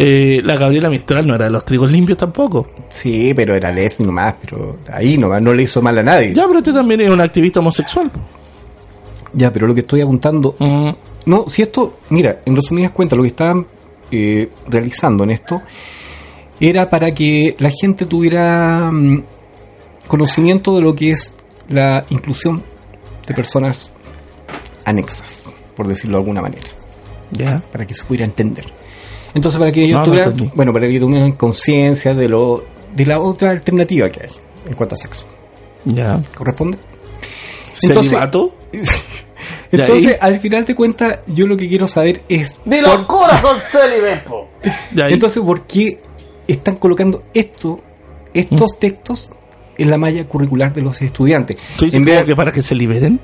[0.00, 2.66] Eh, la Gabriela Mistral no era de los trigos limpios tampoco.
[2.88, 6.32] Sí, pero era Leslie nomás, pero ahí nomás no le hizo mal a nadie.
[6.34, 8.10] Ya, pero usted también es un activista homosexual.
[9.32, 10.54] Ya, pero lo que estoy apuntando.
[10.58, 10.90] Mm,
[11.26, 11.98] No, si esto.
[12.10, 13.66] Mira, en resumidas cuentas, lo que estaban
[14.10, 15.62] eh, realizando en esto
[16.60, 19.22] era para que la gente tuviera mm,
[20.06, 21.36] conocimiento de lo que es
[21.68, 22.64] la inclusión
[23.26, 23.92] de personas
[24.84, 26.68] anexas, por decirlo de alguna manera,
[27.30, 27.62] ya.
[27.70, 28.64] para que se pudiera entender.
[29.34, 32.64] Entonces, para que ellos No, tuvieran, bueno, para que tuvieran conciencia de lo
[32.96, 34.30] de la otra alternativa que hay
[34.66, 35.26] en cuanto a sexo.
[35.84, 36.20] Ya.
[36.34, 36.78] ¿Corresponde?
[37.82, 38.54] Entonces- ¿Celibato?
[39.70, 42.58] Entonces, al final de cuentas, yo lo que quiero saber es.
[42.64, 43.58] ¡De por- locura con
[45.04, 45.12] ahí.
[45.12, 46.00] Entonces, ¿por qué
[46.46, 47.80] están colocando esto,
[48.32, 48.78] estos Mm.
[48.80, 49.30] textos
[49.76, 51.56] en la malla curricular de los estudiantes?
[51.76, 53.20] ¿Tú dices En vez de- que para que se liberen?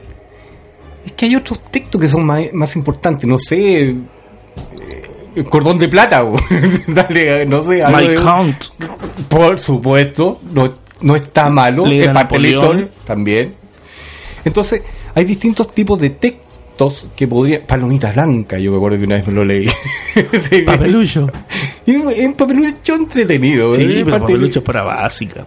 [1.07, 3.83] Es que hay otros textos que son más, más importantes, no sé.
[3.91, 3.97] eh,
[5.37, 6.37] el cordón de plata, o
[6.87, 7.83] Dale, no sé.
[7.83, 8.65] algo My de- count.
[9.29, 11.87] Por supuesto, no, no está malo.
[11.87, 12.39] Leer Es parte
[13.05, 13.55] también.
[14.45, 14.83] Entonces,
[15.15, 17.63] hay distintos tipos de textos que podrían.
[17.67, 19.69] Palomita blanca, yo me acuerdo que una vez me lo leí.
[20.15, 20.63] Sí.
[20.63, 21.29] Papelucho.
[21.87, 23.75] Y en papelucho entretenido.
[23.75, 24.03] Sí, ¿eh?
[24.05, 25.47] pero papelucho es para básica.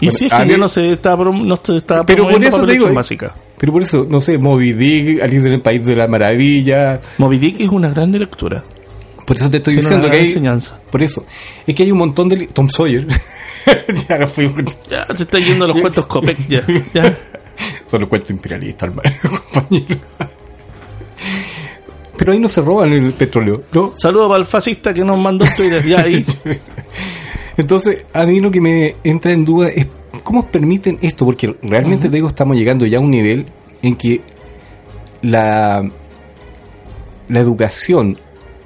[0.00, 2.66] Y Bueno, si es que ya no se está, no se está Pero por eso
[2.66, 3.34] te digo, básica.
[3.56, 7.00] Pero por eso, no sé, Moby Dick, Alice en el País de la Maravilla.
[7.18, 8.62] Moby Dick es una gran lectura.
[9.24, 10.26] Por eso te estoy Tiene diciendo una que hay.
[10.26, 10.78] enseñanza.
[10.90, 11.24] Por eso.
[11.66, 12.46] Es que hay un montón de.
[12.48, 13.06] Tom Sawyer.
[14.08, 14.52] ya no fui.
[14.90, 16.62] Ya se está yendo a los cuentos Copec ya.
[16.92, 17.18] ya.
[18.08, 19.10] Cuentos imperialistas, hermano,
[19.52, 19.96] compañero.
[22.16, 23.92] Pero ahí no se roban el petróleo, ¿no?
[23.96, 25.84] Saludo para el fascista que nos mandó Twitter.
[25.84, 26.24] Ya ahí.
[27.56, 29.86] Entonces, a mí lo que me entra en duda es
[30.22, 33.46] cómo permiten esto, porque realmente te digo, estamos llegando ya a un nivel
[33.82, 34.20] en que
[35.22, 35.82] la,
[37.28, 38.18] la educación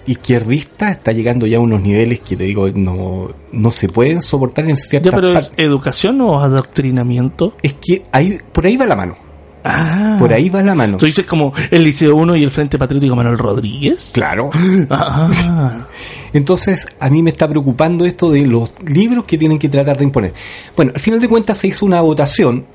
[0.08, 4.68] izquierdista está llegando ya a unos niveles que te digo, no, no se pueden soportar
[4.68, 7.54] en ciertas Ya, pero es educación o adoctrinamiento.
[7.62, 9.16] Es que ahí, por ahí va la mano,
[9.64, 10.16] Ah.
[10.18, 10.96] por ahí va la mano.
[10.96, 14.10] Tú dices como el Liceo 1 y el Frente Patriótico Manuel Rodríguez.
[14.14, 14.50] Claro.
[14.90, 15.86] Ah.
[16.32, 20.04] Entonces, a mí me está preocupando esto de los libros que tienen que tratar de
[20.04, 20.34] imponer.
[20.76, 22.66] Bueno, al final de cuentas se hizo una votación.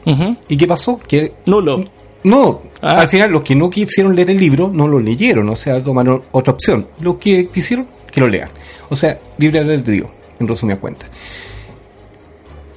[0.47, 0.99] ¿Y qué pasó?
[0.99, 1.85] Que Nulo.
[2.23, 2.99] No, Ah.
[2.99, 6.21] al final los que no quisieron leer el libro no lo leyeron, o sea, tomaron
[6.33, 6.87] otra opción.
[6.99, 8.49] Los que quisieron, que lo lean.
[8.89, 11.09] O sea, libre albedrío, en resumidas cuentas.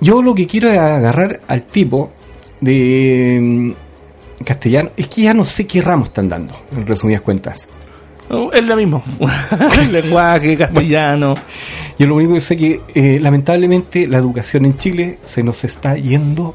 [0.00, 2.12] Yo lo que quiero es agarrar al tipo
[2.60, 4.90] de mm, castellano.
[4.96, 7.66] Es que ya no sé qué ramo están dando, en resumidas cuentas.
[8.30, 9.02] No, Es lo mismo.
[9.90, 11.34] Lenguaje, castellano.
[11.98, 15.96] Yo lo único que sé que eh, lamentablemente la educación en Chile se nos está
[15.96, 16.54] yendo,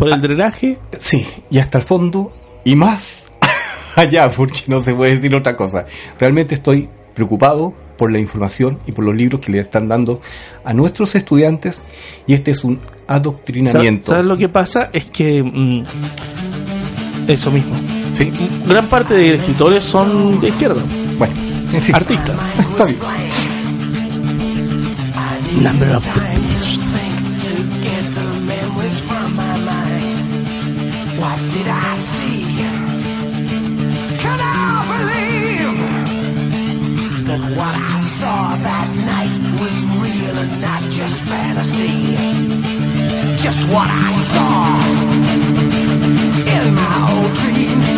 [0.00, 0.78] Por el drenaje.
[0.98, 2.32] sí, y hasta el fondo
[2.64, 3.30] y más
[3.96, 5.86] allá, porque no se puede decir otra cosa.
[6.18, 10.20] Realmente estoy preocupado por la información y por los libros que le están dando
[10.64, 11.82] a nuestros estudiantes
[12.26, 14.06] y este es un adoctrinamiento.
[14.08, 14.88] ¿Sabes lo que pasa?
[14.92, 15.42] Es que.
[15.42, 15.84] mm,
[17.28, 17.76] eso mismo.
[18.14, 18.32] Sí,
[18.66, 20.82] Gran parte de escritores son de izquierda.
[21.18, 21.34] bueno,
[21.72, 21.94] en fin.
[21.94, 22.36] Artistas.
[22.58, 22.98] Está bien.
[25.62, 26.69] Number of the.
[31.20, 32.56] What did I see?
[34.22, 35.76] Can I believe
[37.26, 42.16] that what I saw that night was real and not just fantasy?
[43.36, 44.80] Just what I saw
[46.56, 47.88] in my old dreams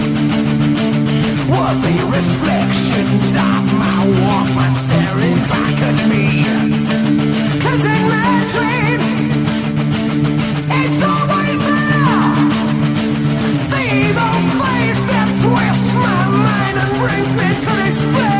[1.47, 6.82] were the reflections of my Walkman staring back at me.
[17.03, 18.23] Brings me to despair.
[18.23, 18.32] Night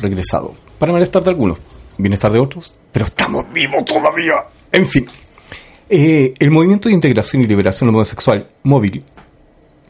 [0.00, 0.54] regresado.
[0.78, 1.58] Para malestar de algunos,
[1.98, 4.34] bienestar de otros, pero estamos vivos todavía.
[4.72, 5.06] En fin.
[5.88, 9.04] Eh, el movimiento de integración y liberación homosexual móvil.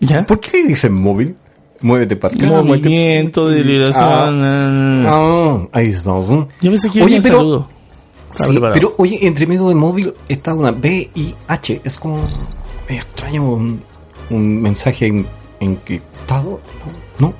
[0.00, 0.24] ¿Ya?
[0.24, 1.34] ¿Por qué dicen móvil?
[1.80, 4.04] Muévete para Movimiento de liberación.
[4.44, 5.04] Ah.
[5.06, 6.28] Ah, ahí estamos.
[6.28, 6.48] ¿no?
[6.60, 7.68] Yo pensé que Oye, pero- saludo.
[8.34, 11.80] Sí, pero oye, entre medio de móvil está una B y H.
[11.84, 12.20] Es como
[12.86, 13.82] extraño un,
[14.28, 15.26] un mensaje en-
[15.60, 16.60] encriptado.
[17.18, 17.28] ¿No?
[17.28, 17.34] ¿No?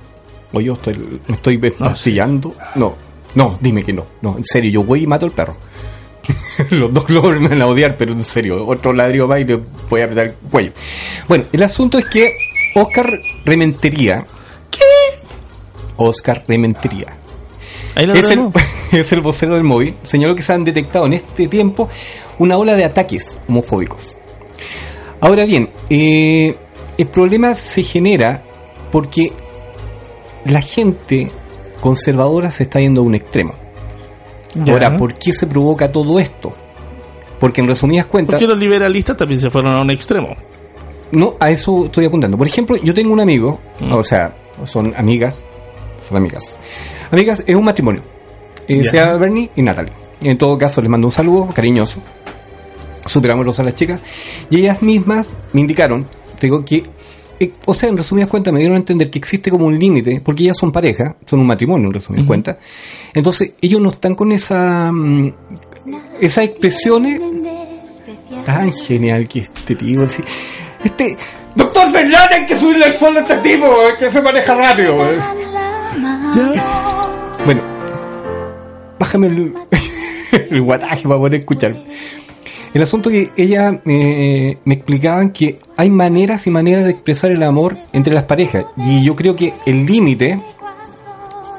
[0.57, 2.54] O yo estoy, me estoy ensillando.
[2.76, 2.94] No,
[3.34, 4.07] no, dime que no.
[4.22, 5.54] No, en serio, yo voy y mato al perro.
[6.70, 9.61] Los dos lo me van a odiar, pero en serio, otro ladrillo va y le
[9.90, 10.72] voy a apretar el cuello.
[11.28, 12.38] Bueno, el asunto es que
[12.74, 14.24] Oscar Rementería.
[14.70, 15.18] ¿Qué?
[15.96, 17.18] Oscar Rementería.
[17.94, 18.48] Ahí Es el,
[18.92, 19.94] es el vocero del móvil.
[20.04, 21.90] Señaló que se han detectado en este tiempo
[22.38, 24.16] una ola de ataques homofóbicos.
[25.20, 26.57] Ahora bien, eh,
[26.96, 28.42] el problema se genera
[28.90, 29.32] porque
[30.47, 31.30] la gente
[31.80, 33.55] conservadora se está yendo a un extremo.
[34.68, 36.53] Ahora, ¿por qué se provoca todo esto?
[37.38, 40.34] Porque en resumidas cuentas, Porque los liberalistas también se fueron a un extremo.
[41.12, 42.36] no, a eso estoy apuntando.
[42.38, 43.92] Por ejemplo, yo tengo un amigo, Mm.
[43.92, 44.34] o sea,
[44.64, 45.44] son amigas,
[46.09, 46.59] son amigas.
[47.11, 48.03] Amigas es un matrimonio.
[48.66, 48.90] Eh, Ya.
[48.90, 49.92] se llama Bernie y Natalie.
[50.22, 52.01] En todo caso, les mando un saludo cariñoso,
[53.05, 54.01] súper amoroso a las chicas.
[54.51, 56.09] Y ellas mismas me indicaron,
[56.40, 56.84] digo que,
[57.39, 60.20] eh, o sea, en resumidas cuentas, me dieron a entender que existe como un límite,
[60.24, 62.57] porque ellas son pareja, son un matrimonio, en resumidas cuentas.
[63.14, 65.32] Entonces, ellos no están con esa, mm,
[66.20, 67.20] esas expresiones
[68.45, 70.22] tan genial que este tipo, así.
[70.84, 71.16] Este,
[71.55, 73.66] doctor Fernández, hay que subirle el sueldo a este tipo,
[73.99, 74.95] que se maneja rápido.
[75.11, 75.18] eh.
[77.45, 77.62] Bueno,
[78.99, 79.55] bájame el,
[80.51, 81.76] el guataje para poder escuchar.
[82.77, 87.43] El asunto que ella eh, me explicaban que hay maneras y maneras de expresar el
[87.43, 88.66] amor entre las parejas.
[88.77, 90.39] Y yo creo que el límite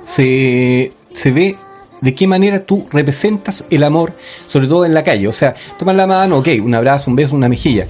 [0.03, 1.55] se, se ve
[2.01, 4.13] de qué manera tú representas el amor,
[4.45, 5.27] sobre todo en la calle.
[5.27, 7.87] O sea, tomas la mano, ok, un abrazo, un beso, una mejilla.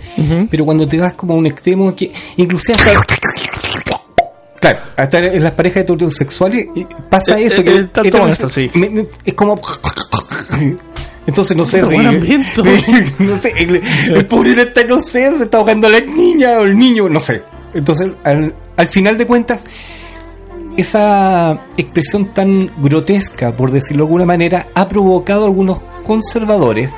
[0.50, 3.16] Pero cuando te vas como a un extremo que inclusive hasta...
[4.62, 6.68] Claro, hasta en las parejas heterosexuales
[7.10, 7.60] pasa Eh, eso.
[7.60, 8.72] eh, que eh, tanto esto, sí.
[8.74, 9.60] me- me- es como...
[11.28, 11.98] Entonces no sé si...
[13.20, 13.82] no sé, el,
[14.16, 17.44] el pobre está, no sé, se está ahogando la niña o el niño, no sé.
[17.74, 19.66] Entonces, al, al final de cuentas,
[20.78, 26.94] esa expresión tan grotesca, por decirlo de alguna manera, ha provocado a algunos conservadores.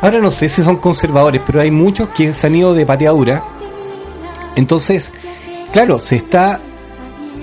[0.00, 3.44] Ahora no sé si son conservadores, pero hay muchos que se han ido de pateadura.
[4.56, 5.12] Entonces,
[5.72, 6.60] claro, se está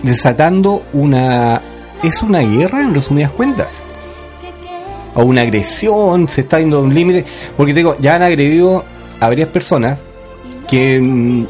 [0.04, 1.62] desatando una...
[2.04, 3.82] Es una guerra en resumidas cuentas.
[5.18, 7.26] O una agresión, se está yendo a un límite.
[7.56, 8.84] Porque te digo, ya han agredido
[9.20, 10.00] a varias personas
[10.70, 11.46] que mm,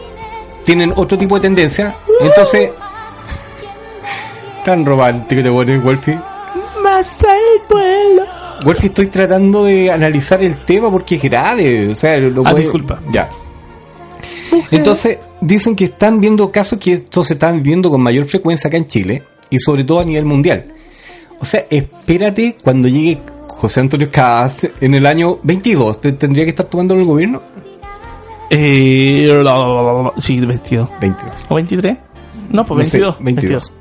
[0.63, 1.95] tienen otro tipo de tendencia.
[2.21, 2.71] Entonces,
[4.65, 6.19] tan romántico te pones, Wolfie.
[6.83, 8.23] Más el vuelo.
[8.63, 11.89] Wolfie, estoy tratando de analizar el tema porque es grave.
[11.89, 12.99] O sea, lo Ah, puede- disculpa.
[13.11, 13.29] Ya.
[14.71, 18.77] Entonces, dicen que están viendo casos que estos se están viendo con mayor frecuencia acá
[18.77, 20.65] en Chile y sobre todo a nivel mundial.
[21.39, 23.19] O sea, espérate cuando llegue
[23.57, 25.99] José Antonio Caz en el año 22.
[26.01, 27.41] ¿te- ¿Tendría que estar tomando en el gobierno?
[28.49, 30.89] Eh, la- la- la- la- la- sí, 22.
[31.01, 31.45] 22.
[31.49, 31.97] ¿O 23?
[32.51, 33.17] No, pues No sé, 22.
[33.19, 33.71] 22.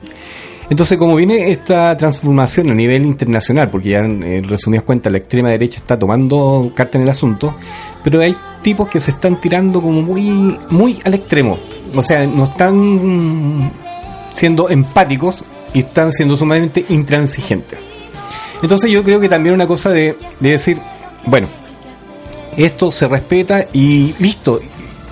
[0.68, 5.18] Entonces, como viene esta transformación a nivel internacional, porque ya en, en resumidas cuentas la
[5.18, 7.54] extrema derecha está tomando carta en el asunto,
[8.02, 11.56] pero hay tipos que se están tirando como muy, muy al extremo.
[11.94, 13.70] O sea, no están
[14.34, 17.84] siendo empáticos y están siendo sumamente intransigentes.
[18.62, 20.78] Entonces yo creo que también una cosa de, de decir,
[21.26, 21.46] bueno,
[22.56, 24.60] esto se respeta y listo.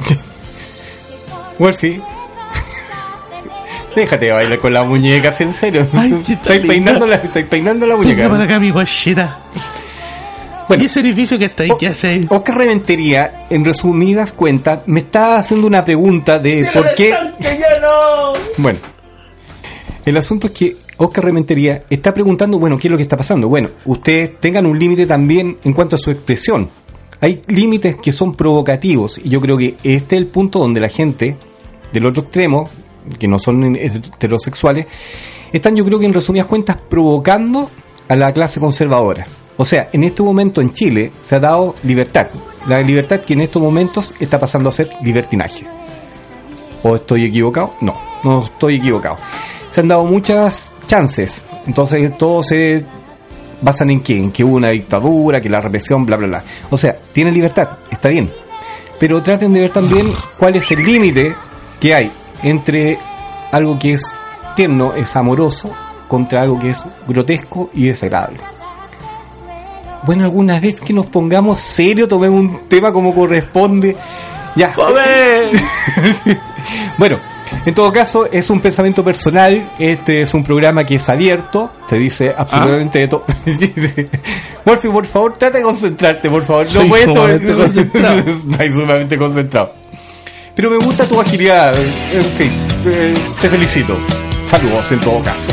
[1.58, 2.00] Wolfie,
[3.94, 5.86] déjate de bailar con las muñecas, en serio.
[5.92, 8.44] Ay, Estoy peinando la, estoy peinando la Venga para muñeca.
[8.54, 9.38] acá, mi guachita.
[10.66, 10.82] Bueno.
[10.82, 11.72] ¿Y ese edificio que está ahí?
[11.78, 12.26] ¿Qué hace ahí?
[12.30, 17.14] Oscar Reventería, en resumidas cuentas, me está haciendo una pregunta de por qué...
[18.56, 18.78] Bueno,
[20.06, 23.48] el asunto es que Oscar Rementería está preguntando, bueno, ¿qué es lo que está pasando?
[23.48, 26.70] Bueno, ustedes tengan un límite también en cuanto a su expresión.
[27.20, 30.88] Hay límites que son provocativos y yo creo que este es el punto donde la
[30.88, 31.36] gente
[31.92, 32.68] del otro extremo,
[33.18, 34.86] que no son heterosexuales,
[35.52, 37.70] están yo creo que en resumidas cuentas provocando
[38.08, 39.26] a la clase conservadora.
[39.56, 42.28] O sea, en este momento en Chile se ha dado libertad.
[42.66, 45.64] La libertad que en estos momentos está pasando a ser libertinaje.
[46.82, 47.74] ¿O estoy equivocado?
[47.80, 49.16] No, no estoy equivocado.
[49.70, 51.46] Se han dado muchas chances.
[51.66, 52.84] Entonces todo se
[53.60, 54.16] basan en qué?
[54.18, 56.44] En que hubo una dictadura, que la represión, bla, bla, bla.
[56.70, 58.30] O sea, tienen libertad, está bien.
[58.98, 61.34] Pero traten de ver también cuál es el límite
[61.80, 62.12] que hay
[62.42, 62.98] entre
[63.50, 64.02] algo que es
[64.56, 65.70] tierno, es amoroso,
[66.08, 68.40] contra algo que es grotesco y desagradable.
[70.04, 73.96] Bueno, alguna vez que nos pongamos serio, tomemos un tema como corresponde.
[74.54, 74.72] Ya.
[74.72, 75.50] ¡Joder!
[76.96, 77.18] Bueno,
[77.66, 79.70] en todo caso, es un pensamiento personal.
[79.78, 81.70] Este es un programa que es abierto.
[81.88, 83.24] Te dice absolutamente de todo.
[84.64, 86.66] Morphy, por favor, trata de concentrarte, por favor.
[86.66, 88.18] Soy no puedes sumamente concentrado.
[88.18, 89.72] Estoy sumamente concentrado.
[90.54, 91.74] Pero me gusta tu agilidad.
[91.76, 92.44] eh, sí,
[92.86, 93.96] eh, te felicito.
[94.44, 95.52] Saludos en todo caso.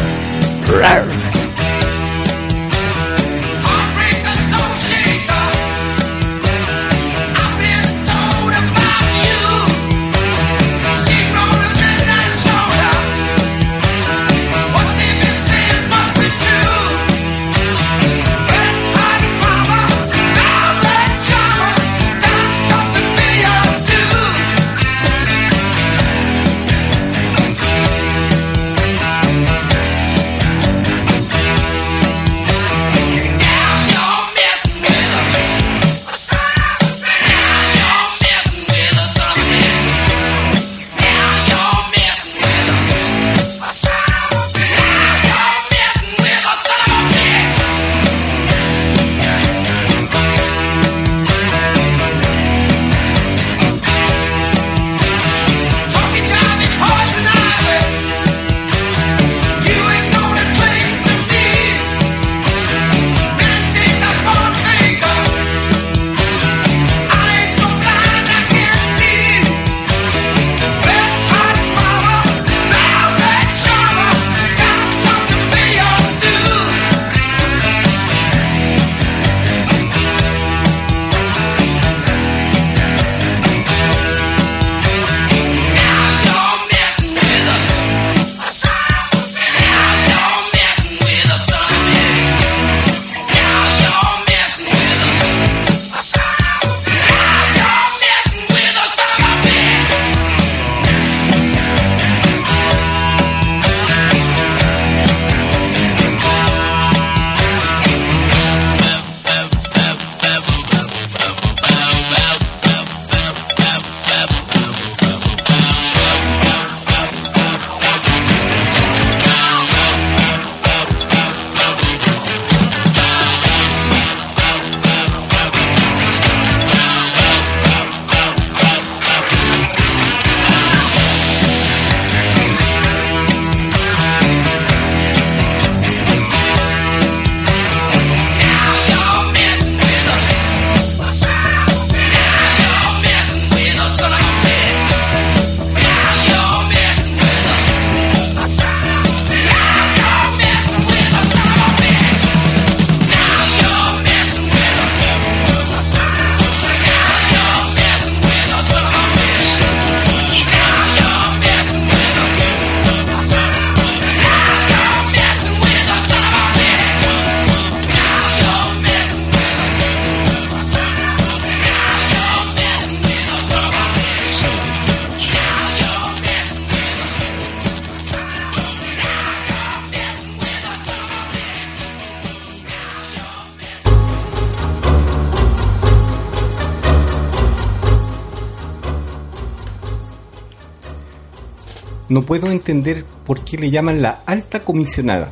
[192.12, 195.32] No puedo entender por qué le llaman la alta comisionada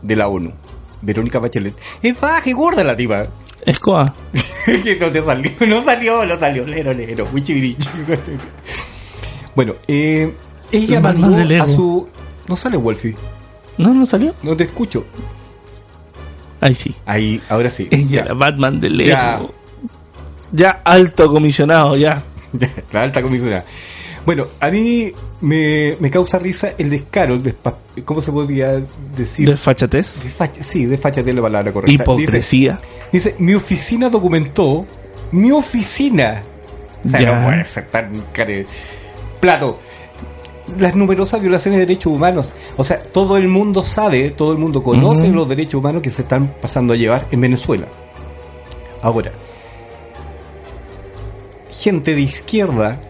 [0.00, 0.52] de la ONU,
[1.00, 1.74] Verónica Bachelet.
[2.00, 3.26] Es baja y gorda la tipa.
[3.66, 4.14] Escoa.
[4.64, 7.26] que no te salió, no salió, no salió, lero, lero,
[9.54, 10.32] bueno, eh,
[10.70, 12.08] ella El mandó a su...
[12.48, 13.16] No sale Wolfie,
[13.78, 14.34] ¿No, no salió?
[14.44, 15.04] no te escucho.
[16.60, 16.94] Ahí sí.
[17.04, 17.88] Ahí, ahora sí.
[17.90, 19.10] Ella, la Batman de Lego.
[19.10, 19.40] Ya.
[20.52, 20.70] Ya.
[20.84, 22.22] alto comisionado, ya.
[22.92, 23.64] la alta comisionada.
[24.24, 28.80] Bueno, a mí me, me causa risa el descaro, el despa- ¿cómo se podría
[29.16, 29.48] decir?
[29.50, 30.22] Desfachatez.
[30.24, 31.90] Desfacha- sí, desfachate es la palabra correcta.
[32.04, 32.80] Dice, Hipocresía.
[33.12, 34.86] dice, mi oficina documentó,
[35.32, 36.42] mi oficina.
[37.04, 37.38] O sea, Ya.
[37.40, 38.66] no puede ser tan care-
[39.40, 39.78] Plato.
[40.78, 42.54] Las numerosas violaciones de derechos humanos.
[42.76, 46.22] O sea, todo el mundo sabe, todo el mundo conoce los derechos humanos que se
[46.22, 47.88] están pasando a llevar en Venezuela.
[49.02, 49.32] Ahora,
[51.70, 53.00] gente de izquierda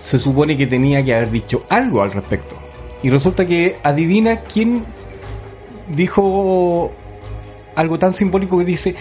[0.00, 2.56] se supone que tenía que haber dicho algo al respecto.
[3.02, 4.84] Y resulta que adivina quién
[5.88, 6.90] dijo
[7.74, 8.94] algo tan simbólico que dice,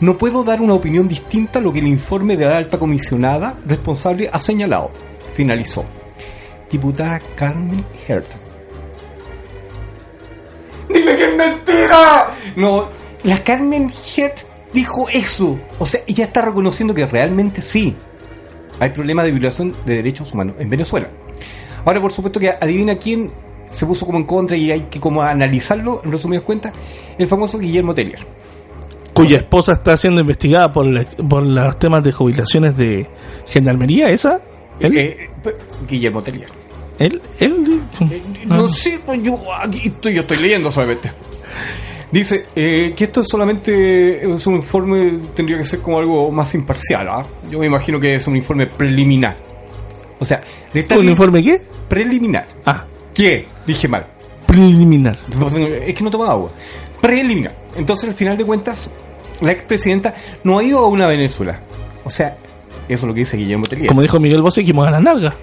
[0.00, 3.56] no puedo dar una opinión distinta a lo que el informe de la alta comisionada
[3.66, 4.90] responsable ha señalado.
[5.32, 5.84] Finalizó.
[6.70, 8.26] Diputada Carmen Hert.
[10.88, 12.30] ¡Dile que es mentira!
[12.56, 12.88] No,
[13.24, 14.38] la Carmen Hert
[14.72, 15.58] dijo eso.
[15.78, 17.96] O sea, ella está reconociendo que realmente sí.
[18.80, 21.08] Hay problemas de violación de derechos humanos en Venezuela.
[21.84, 23.30] Ahora, por supuesto que adivina quién
[23.70, 26.72] se puso como en contra y hay que como analizarlo, en resumidas cuentas,
[27.18, 28.20] el famoso Guillermo Tellier.
[29.14, 33.06] Cuya esposa está siendo investigada por, la- por los temas de jubilaciones de
[33.46, 34.40] gendarmería, ¿esa?
[34.78, 34.96] ¿Él?
[34.96, 35.30] Eh,
[35.88, 36.48] Guillermo Tellier.
[37.00, 37.20] ¿Él?
[37.40, 37.82] ¿Él?
[38.46, 38.68] No, No.
[38.68, 41.10] sé, pues yo aquí estoy, yo estoy leyendo solamente.
[42.10, 46.54] Dice eh, que esto es solamente es un informe, tendría que ser como algo más
[46.54, 47.06] imparcial.
[47.10, 47.26] ¿ah?
[47.50, 49.36] Yo me imagino que es un informe preliminar.
[50.18, 50.40] O sea,
[50.72, 51.60] le está ¿Un bien- informe qué?
[51.88, 52.46] preliminar.
[52.64, 52.84] Ah,
[53.14, 53.46] ¿Qué?
[53.66, 54.06] Dije mal.
[54.46, 55.18] preliminar.
[55.86, 56.50] Es que no toma agua.
[57.00, 57.54] Preliminar.
[57.76, 58.90] Entonces, al final de cuentas,
[59.40, 61.60] la expresidenta no ha ido a una Venezuela.
[62.04, 62.36] O sea,
[62.88, 63.88] eso es lo que dice Guillermo Tellier.
[63.88, 65.36] Como dijo Miguel Bosé, que mueva la nalga.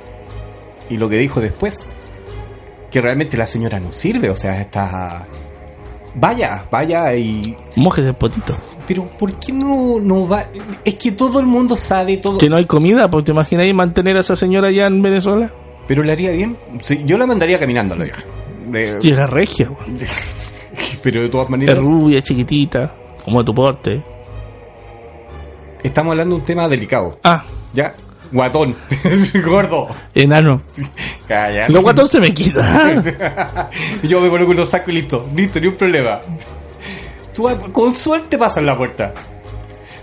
[0.90, 1.86] Y lo que dijo después,
[2.92, 5.26] que realmente la señora no sirve, o sea, está...
[6.16, 7.56] Vaya, vaya y...
[7.76, 8.56] Mojes el potito.
[8.88, 10.46] Pero ¿por qué no, no va?
[10.84, 12.38] Es que todo el mundo sabe todo...
[12.38, 15.52] Que no hay comida, pues te imagináis mantener a esa señora allá en Venezuela.
[15.88, 16.58] Pero le haría bien.
[16.82, 18.24] Sí, yo la mandaría caminando a la vieja.
[18.68, 19.98] De- Llega regia, weón.
[21.04, 22.94] pero de todas Es maneras, rubia, chiquitita,
[23.24, 24.02] como tu porte.
[25.84, 27.20] estamos hablando de un tema delicado.
[27.24, 27.44] Ah,
[27.74, 27.94] ¿Ya?
[28.32, 28.76] Guatón.
[29.46, 29.88] Gordo.
[30.14, 30.62] enano.
[31.28, 31.68] Calla.
[31.70, 33.02] Lo guatón se me quita.
[34.04, 35.28] Yo me coloco unos sacos y listo.
[35.36, 36.20] Listo, ni un problema.
[37.34, 39.14] Tú vas- con suerte pasas la puerta.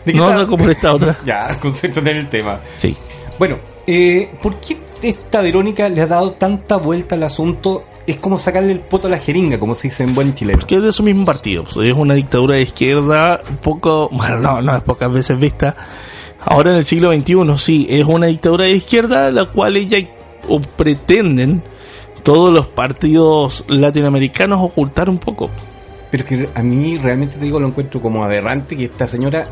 [0.04, 1.16] ¿De qué No, por esta otra.
[1.24, 2.60] Ya, concéntrate en el tema.
[2.76, 2.96] Sí.
[3.38, 7.84] Bueno, eh, ¿por qué esta Verónica le ha dado tanta vuelta al asunto?
[8.06, 10.58] Es como sacarle el poto a la jeringa, como se dice en buen chileno.
[10.58, 11.62] Porque es de su mismo partido.
[11.72, 15.76] pues, Es una dictadura de izquierda, un poco, bueno, no, no es pocas veces vista.
[16.44, 19.98] Ahora en el siglo XXI, sí, es una dictadura de izquierda, la cual ella
[20.48, 21.62] o pretenden
[22.22, 25.50] todos los partidos latinoamericanos ocultar un poco.
[26.10, 29.48] Pero que a mí realmente te digo, lo encuentro como aberrante que esta señora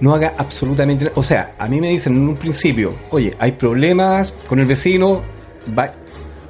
[0.00, 1.16] no haga absolutamente nada.
[1.16, 5.22] O sea, a mí me dicen en un principio, oye, hay problemas con el vecino,
[5.76, 5.94] va,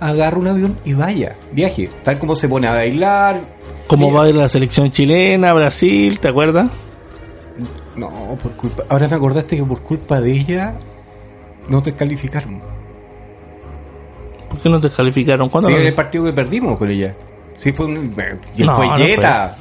[0.00, 1.88] agarra un avión y vaya, viaje.
[2.02, 3.40] Tal como se pone a bailar.
[3.86, 6.70] Como va a ir la selección chilena, Brasil, ¿te acuerdas?
[7.97, 8.11] No,
[8.43, 8.84] por culpa.
[8.88, 10.74] Ahora me acordaste que por culpa de ella
[11.68, 12.61] no te calificaron.
[14.49, 15.49] ¿Por qué no te calificaron?
[15.49, 15.68] ¿Cuándo?
[15.68, 15.80] Sí, no?
[15.80, 17.14] en el partido que perdimos con ella.
[17.57, 18.14] Sí, fue un.
[18.57, 19.57] No, fue no Jetta.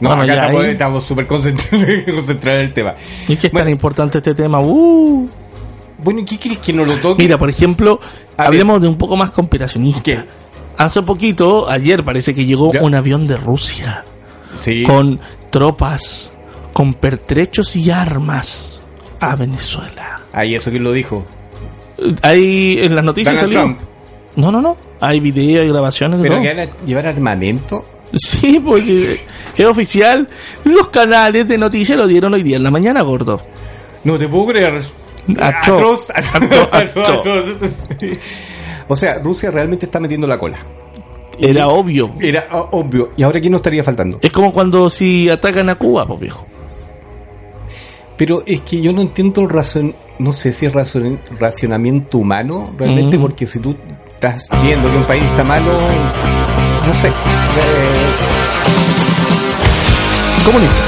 [0.00, 2.94] No, Bueno, acá estamos, ahí- estamos súper concentrados, en el tema.
[3.28, 3.66] ¿Y es que es Bueno.
[3.66, 4.60] tan importante este tema?
[4.60, 5.28] Uh.
[6.02, 7.22] Bueno, ¿y qué quieres que no lo toque?
[7.22, 8.00] Mira, por ejemplo,
[8.36, 10.02] A hablemos de un poco más conspiracionista.
[10.02, 10.24] ¿Qué?
[10.76, 12.82] Hace poquito, ayer parece que llegó Ya.
[12.82, 14.04] un avión de Rusia
[14.58, 14.82] Sí.
[14.82, 15.20] con
[15.50, 16.32] tropas,
[16.72, 18.80] con pertrechos y armas
[19.20, 20.20] a Venezuela.
[20.32, 21.24] Ahí eso quién lo dijo.
[22.22, 23.76] Hay en las noticias Donald salió.
[23.76, 23.80] Trump.
[24.36, 24.76] No, no, no.
[25.00, 26.42] Hay videos y grabaciones de Pero todo.
[26.42, 27.84] que van a llevar armamento.
[28.14, 29.20] Sí, porque
[29.56, 30.28] es oficial.
[30.64, 33.40] Los canales de noticias lo dieron hoy día en la mañana, gordo.
[34.04, 34.82] No te puedo creer.
[35.40, 36.10] Atroz.
[36.14, 36.68] Atroz.
[36.72, 37.08] Atroz.
[37.08, 37.84] atroz.
[38.88, 40.58] O sea, Rusia realmente está metiendo la cola.
[41.38, 42.12] Era obvio.
[42.20, 43.10] Era obvio.
[43.16, 44.18] ¿Y ahora quién nos estaría faltando?
[44.20, 46.46] Es como cuando si atacan a Cuba, pues viejo.
[48.16, 52.72] Pero es que yo no entiendo el razón, no sé si es razon- racionamiento humano
[52.78, 53.20] realmente, Mm.
[53.22, 53.74] porque si tú
[54.14, 55.72] estás viendo que un país está malo,
[56.86, 57.08] no sé.
[57.08, 57.12] eh,
[60.44, 60.82] Comunista.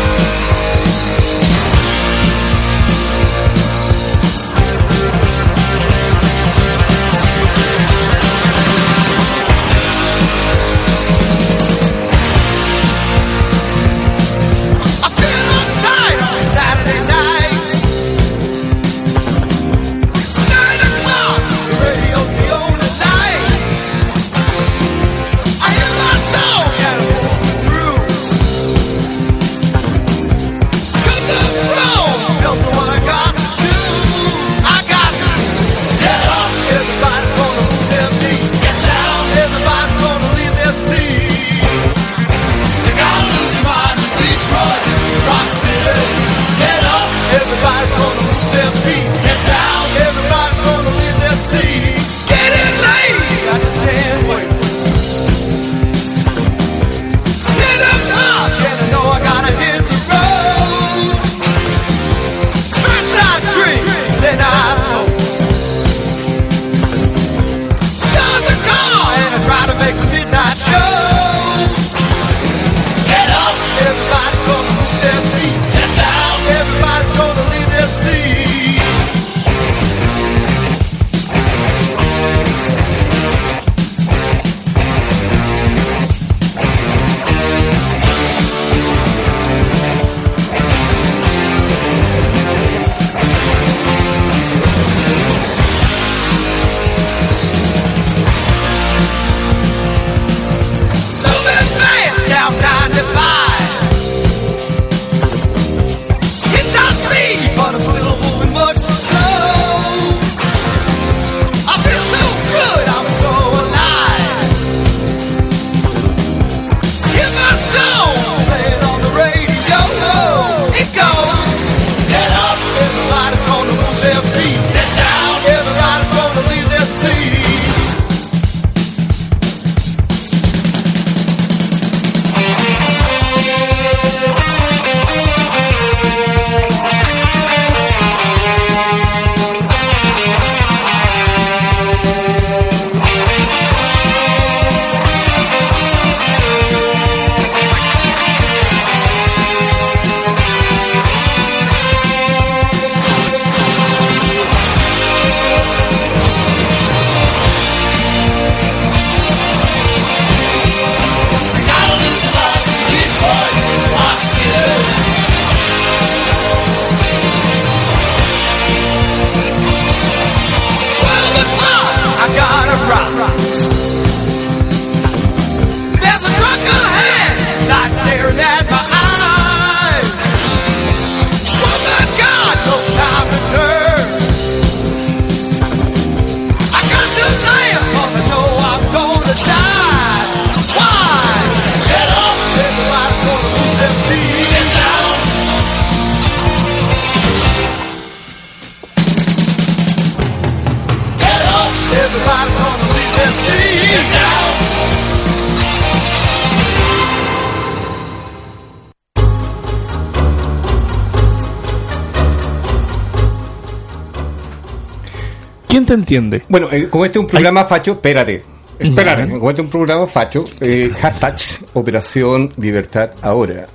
[216.04, 216.42] Entiende?
[216.48, 218.42] Bueno, eh, como este es un programa facho, espérate.
[218.78, 221.36] Espérate, como este es un programa facho, eh, hashtag
[221.74, 223.66] Operación Libertad Ahora.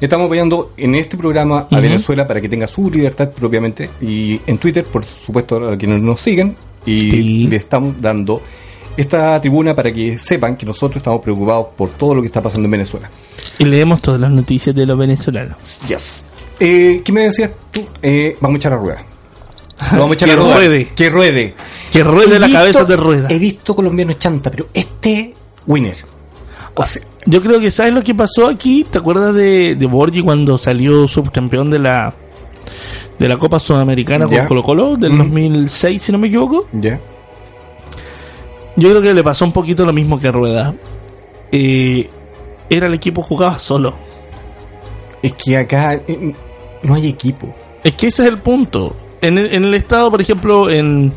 [0.00, 1.80] Estamos apoyando en este programa a.
[1.80, 6.20] Venezuela para que tenga su libertad propiamente y en Twitter, por supuesto, a quienes nos
[6.20, 7.46] siguen y Sí.
[7.48, 8.42] le estamos dando
[8.96, 12.66] esta tribuna para que sepan que nosotros estamos preocupados por todo lo que está pasando
[12.66, 13.08] en Venezuela.
[13.58, 15.80] Y leemos todas las noticias de los venezolanos.
[15.88, 16.26] Yes.
[16.60, 17.86] Eh, ¿Qué me decías tú?
[18.02, 19.04] Eh, vamos a echar la rueda.
[19.92, 20.88] Lo vamos a echar Que a ruede.
[20.94, 21.54] Que ruede.
[21.90, 23.28] Que ruede He la visto- cabeza de rueda.
[23.30, 25.34] He visto colombianos chanta, pero este
[25.66, 25.96] winner.
[26.74, 28.84] O sea, Yo creo que sabes lo que pasó aquí.
[28.90, 32.14] ¿Te acuerdas de, de Borgi cuando salió subcampeón de la
[33.18, 35.18] de la Copa Sudamericana con Colo Colo del Mm.
[35.18, 36.66] 2006, si no me equivoco?
[36.72, 36.98] ya.
[38.76, 40.74] Yo creo que le pasó un poquito lo mismo que a Rueda.
[41.52, 42.08] Eh,
[42.70, 43.94] era el equipo jugaba solo.
[45.22, 46.32] Es que acá eh,
[46.82, 47.54] no hay equipo.
[47.84, 48.96] Es que ese es el punto.
[49.22, 51.12] En el, en el estado, por ejemplo, en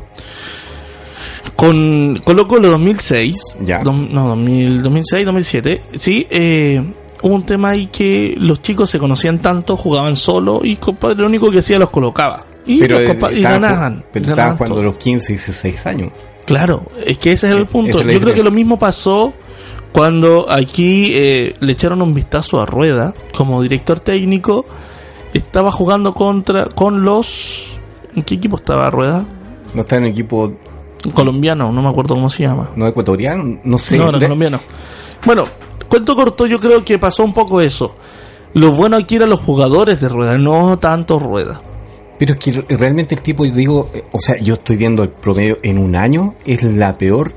[1.56, 3.82] con Colo Colo 2006, Ya.
[3.84, 6.82] dom- no, 2000, 2006, 2007, sí, eh,
[7.22, 11.28] hubo un tema ahí que los chicos se conocían tanto, jugaban solo y compadre lo
[11.28, 12.46] único que hacía los colocaba.
[12.66, 14.04] Y, pero los eh, compa- y ganaban.
[14.12, 16.12] Pero estaban jugando los 15 y 16 años.
[16.46, 18.02] Claro, es que ese es el Sí, punto.
[18.02, 19.34] es Yo creo que lo mismo pasó
[19.92, 24.66] cuando aquí eh, le echaron un vistazo a Rueda como director técnico.
[25.34, 27.75] Estaba jugando contra con los.
[28.16, 29.26] ¿En qué equipo estaba Rueda?
[29.74, 30.54] No está en equipo
[31.14, 32.72] Colombiano, no me acuerdo cómo se llama.
[32.76, 33.60] no ecuatoriano.
[33.64, 33.98] No sé.
[33.98, 34.60] no, De- colombiano.
[35.26, 35.44] Bueno,
[35.90, 37.96] cuento corto, yo creo que pasó un poco eso.
[38.54, 41.62] Lo bueno aquí eran los jugadores de Rueda, no tanto Rueda.
[42.18, 45.04] Pero es que re- realmente el tipo, yo digo, eh, o sea, yo estoy viendo
[45.04, 47.34] el promedio en un año, es la peor,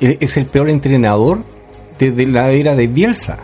[0.00, 1.42] e- es el peor entrenador
[1.98, 3.38] desde la era de Bielsa.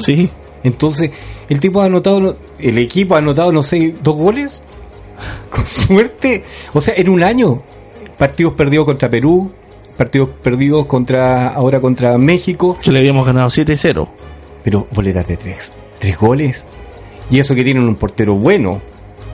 [0.00, 0.30] Sí.
[0.64, 1.10] Entonces,
[1.48, 4.62] el tipo ha anotado, el equipo ha anotado, no sé, dos goles,
[5.50, 7.62] con suerte, o sea, en un año,
[8.16, 9.50] partidos perdidos contra Perú,
[9.96, 14.08] partidos perdidos contra, ahora contra México, Que le habíamos ganado 7-0.
[14.64, 16.66] pero boleras de tres, tres goles,
[17.30, 18.80] y eso que tienen un portero bueno,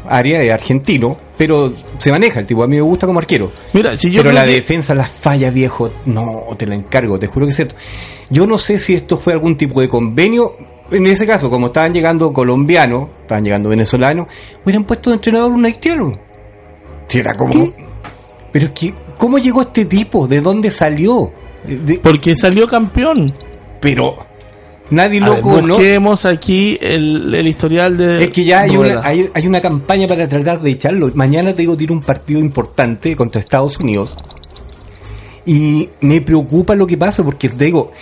[0.08, 3.50] área de argentino, pero se maneja el tipo, a mí me gusta como arquero.
[3.72, 7.26] Mira, si yo pero la que- defensa, las falla, viejo, no, te la encargo, te
[7.26, 7.74] juro que es cierto.
[8.30, 10.56] Yo no sé si esto fue algún tipo de convenio.
[10.94, 14.26] En ese caso, como estaban llegando colombianos, estaban llegando venezolanos,
[14.64, 16.12] hubieran puesto de entrenador un haitiano.
[17.08, 17.72] Si era como.
[18.52, 20.26] Pero es que, ¿cómo llegó este tipo?
[20.28, 21.32] ¿De dónde salió?
[21.64, 23.32] De- Porque salió campeón.
[23.80, 24.14] pero
[24.90, 25.74] nadie A ver, loco, ¿no?
[25.76, 28.24] busquemos aquí el, el historial de.
[28.24, 31.10] Es que ya hay una, hay, hay una campaña para tratar de echarlo.
[31.14, 34.16] Mañana te digo, tiene un partido importante contra Estados Unidos.
[35.46, 37.92] Y me preocupa lo que pasa porque te digo,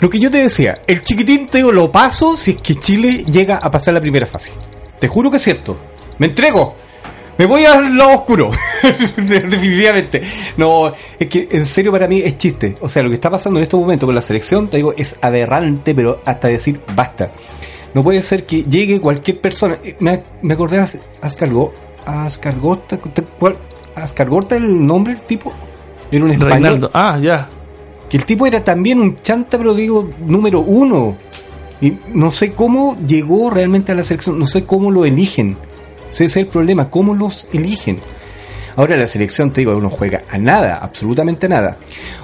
[0.00, 3.24] lo que yo te decía, el chiquitín te digo, lo paso si es que Chile
[3.24, 4.50] llega a pasar la primera fase.
[4.98, 5.76] Te juro que es cierto.
[6.18, 6.74] Me entrego.
[7.36, 8.50] Me voy al lado oscuro.
[9.16, 10.22] Definitivamente.
[10.56, 12.76] No, es que en serio para mí es chiste.
[12.80, 15.16] O sea, lo que está pasando en estos momentos con la selección, te digo, es
[15.20, 17.30] aberrante, pero hasta decir basta.
[17.94, 19.78] No puede ser que llegue cualquier persona.
[19.82, 20.22] Eh, Me,
[20.52, 21.72] acordé de Ascargo,
[22.06, 22.98] Ascargorta.
[23.38, 23.56] ¿cuál?
[23.94, 25.52] ¿Ascargorta el nombre del tipo?
[26.10, 26.90] Era un español.
[26.92, 27.48] Ah, ya.
[28.10, 31.16] Que el tipo era también un chanta, pero digo, número uno.
[31.80, 35.56] Y no sé cómo llegó realmente a la selección, no sé cómo lo eligen.
[36.10, 38.00] Ese es el problema, cómo los eligen.
[38.76, 41.76] Ahora la selección, te digo, no juega a nada, absolutamente a nada.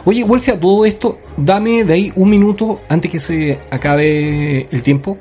[0.05, 4.83] Oye, Wolfie, a todo esto, dame de ahí un minuto antes que se acabe el
[4.83, 5.17] tiempo,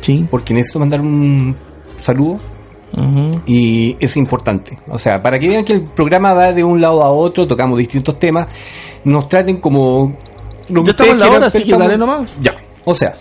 [0.00, 0.26] Sí.
[0.30, 1.56] porque necesito mandar un
[2.00, 2.38] saludo
[3.46, 4.78] Y es importante.
[4.88, 7.78] O sea, para que vean que el programa va de un lado a otro, tocamos
[7.78, 8.48] distintos temas,
[9.04, 10.16] nos traten como...
[10.68, 12.34] lo Ya estamos en la hora, así que dale nomás.
[12.40, 12.52] Ya,
[12.84, 13.14] o sea,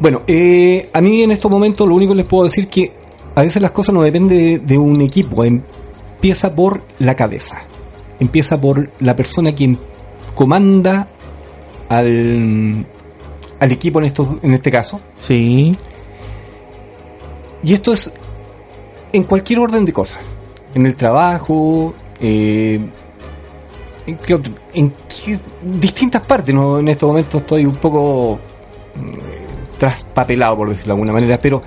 [0.00, 2.92] bueno, eh, a mí en estos momentos lo único que les puedo decir que
[3.34, 7.62] a veces las cosas no dependen de, de un equipo, empieza por la cabeza,
[8.18, 9.78] empieza por la persona quien
[10.34, 11.08] comanda
[11.88, 12.86] al,
[13.60, 15.00] al equipo en, esto, en este caso.
[15.14, 15.76] Sí.
[17.62, 18.10] Y esto es
[19.12, 20.20] en cualquier orden de cosas.
[20.74, 22.80] En el trabajo, eh,
[24.06, 24.16] en,
[25.24, 26.54] qué distintas partes.
[26.54, 26.78] ¿no?
[26.78, 28.38] En estos momentos estoy un poco
[28.94, 31.62] mm, traspapelado, por decirlo de alguna manera, pero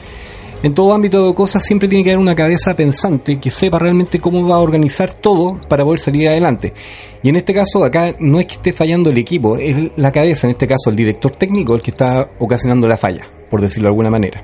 [0.63, 4.19] en todo ámbito de cosas siempre tiene que haber una cabeza pensante que sepa realmente
[4.19, 6.73] cómo va a organizar todo para poder salir adelante.
[7.21, 10.47] Y en este caso, acá no es que esté fallando el equipo, es la cabeza,
[10.47, 13.91] en este caso el director técnico, el que está ocasionando la falla, por decirlo de
[13.91, 14.43] alguna manera.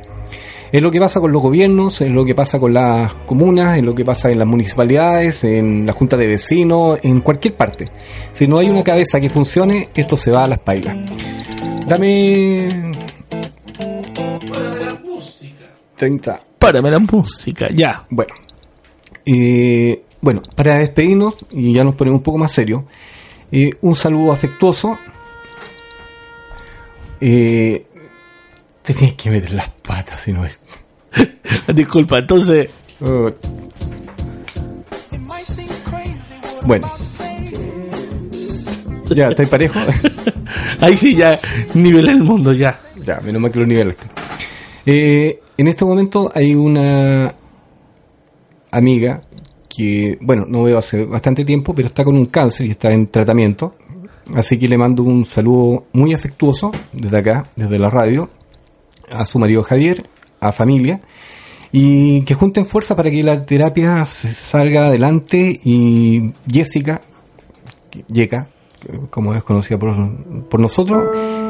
[0.71, 3.83] Es lo que pasa con los gobiernos, es lo que pasa con las comunas, es
[3.83, 7.85] lo que pasa en las municipalidades, en la junta de vecinos, en cualquier parte.
[8.31, 10.95] Si no hay una cabeza que funcione, esto se va a las pailas.
[11.85, 12.69] Dame
[15.97, 16.41] 30.
[16.57, 18.07] Párame la música, ya.
[18.09, 18.33] Bueno,
[19.25, 22.83] eh, bueno, para despedirnos, y ya nos ponemos un poco más serios,
[23.51, 24.97] eh, un saludo afectuoso.
[27.19, 27.85] Eh,
[28.83, 30.57] tenías que meter las patas, si no es.
[31.75, 32.69] Disculpa, entonces.
[36.65, 36.91] Bueno.
[39.09, 39.79] Ya, ¿estáis parejo?
[40.79, 41.37] ahí sí ya
[41.73, 42.79] nivelé el mundo, ya.
[43.05, 44.05] ya, menos mal que lo nivelaste.
[44.85, 47.33] Eh, en este momento hay una
[48.71, 49.21] amiga
[49.67, 53.07] que, bueno, no veo hace bastante tiempo, pero está con un cáncer y está en
[53.07, 53.75] tratamiento.
[54.33, 58.29] Así que le mando un saludo muy afectuoso desde acá, desde la radio,
[59.11, 60.03] a su marido Javier,
[60.39, 61.01] a familia,
[61.71, 67.01] y que junten fuerza para que la terapia salga adelante y Jessica,
[68.07, 68.47] Yeka,
[69.09, 69.95] como es conocida por,
[70.49, 71.03] por nosotros,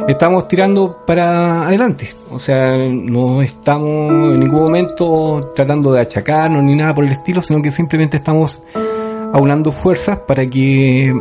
[0.08, 2.10] estamos tirando para adelante.
[2.30, 7.42] O sea, no estamos en ningún momento tratando de achacarnos ni nada por el estilo,
[7.42, 8.62] sino que simplemente estamos
[9.34, 11.14] aunando fuerzas para que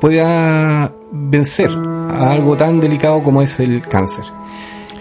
[0.00, 4.24] pueda vencer a algo tan delicado como es el cáncer.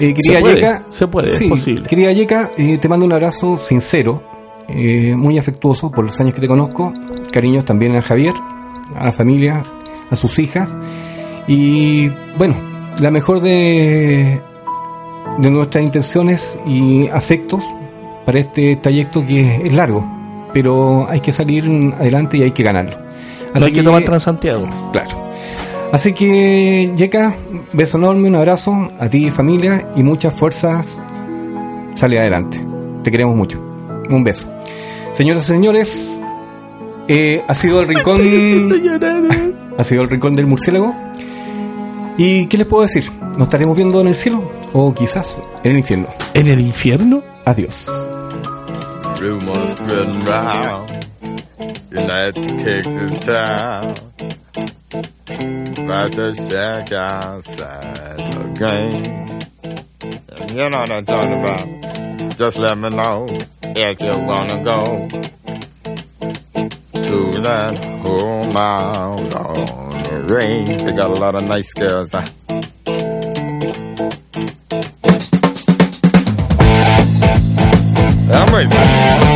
[0.02, 1.88] Eh, querida Se puede, Yeka, se puede, es posible.
[1.88, 4.24] Querida Yeka, eh, te mando un abrazo sincero,
[4.68, 6.92] eh, muy afectuoso por los años que te conozco.
[7.32, 8.34] Cariños también a Javier,
[8.96, 9.64] a la familia,
[10.10, 10.76] a sus hijas.
[11.48, 12.56] Y bueno,
[13.00, 14.42] la mejor de,
[15.38, 17.64] de nuestras intenciones y afectos
[18.26, 20.04] para este trayecto que es largo,
[20.52, 21.66] pero hay que salir
[22.00, 22.98] adelante y hay que ganarlo.
[23.54, 24.68] No hay que tomar Transantiago.
[24.92, 25.31] Claro.
[25.92, 27.36] Así que, Yeka,
[27.74, 31.00] beso enorme, un abrazo a ti y familia y muchas fuerzas.
[31.96, 32.62] Sale adelante.
[33.04, 33.60] Te queremos mucho.
[34.10, 34.48] Un beso.
[35.12, 36.20] Señoras y señores,
[37.08, 38.22] eh, ha sido el rincón.
[39.78, 40.96] ha sido el rincón del murciélago.
[42.18, 43.12] ¿Y qué les puedo decir?
[43.34, 44.50] ¿Nos estaremos viendo en el cielo?
[44.74, 46.08] O quizás en el infierno.
[46.34, 47.22] ¿En el infierno?
[47.46, 47.88] Adiós.
[51.92, 52.10] Round.
[52.10, 53.94] United Texas town.
[55.84, 59.40] About to shack outside the game.
[60.52, 62.38] You know what I'm talking about.
[62.38, 63.28] Just let me know
[63.64, 65.08] if you wanna go
[66.94, 70.78] to that home out on the range.
[70.78, 72.12] They got a lot of nice girls.
[72.14, 72.26] Huh?
[78.34, 79.31] I'm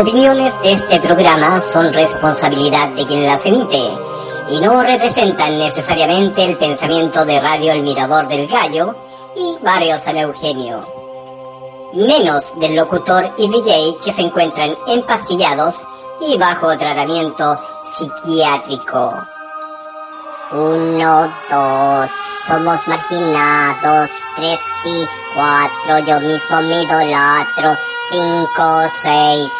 [0.00, 3.82] opiniones de este programa son responsabilidad de quien las emite
[4.48, 8.94] y no representan necesariamente el pensamiento de Radio El Mirador del Gallo
[9.36, 10.86] y Barrio San Eugenio.
[11.92, 15.86] Menos del locutor y DJ que se encuentran empastillados
[16.22, 17.58] y bajo tratamiento
[17.92, 19.14] psiquiátrico.
[20.52, 22.10] Uno, dos,
[22.46, 24.10] somos marginados.
[24.36, 27.76] Tres y cuatro, yo mismo me idolatro.
[28.10, 29.50] Cinco, seis,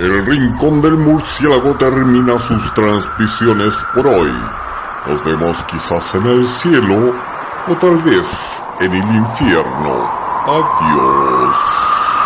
[0.00, 4.32] El Rincón del Murciélago termina sus transmisiones por hoy.
[5.06, 7.14] Nos vemos quizás en el cielo
[7.68, 10.10] o tal vez en el infierno.
[10.46, 12.25] Adiós.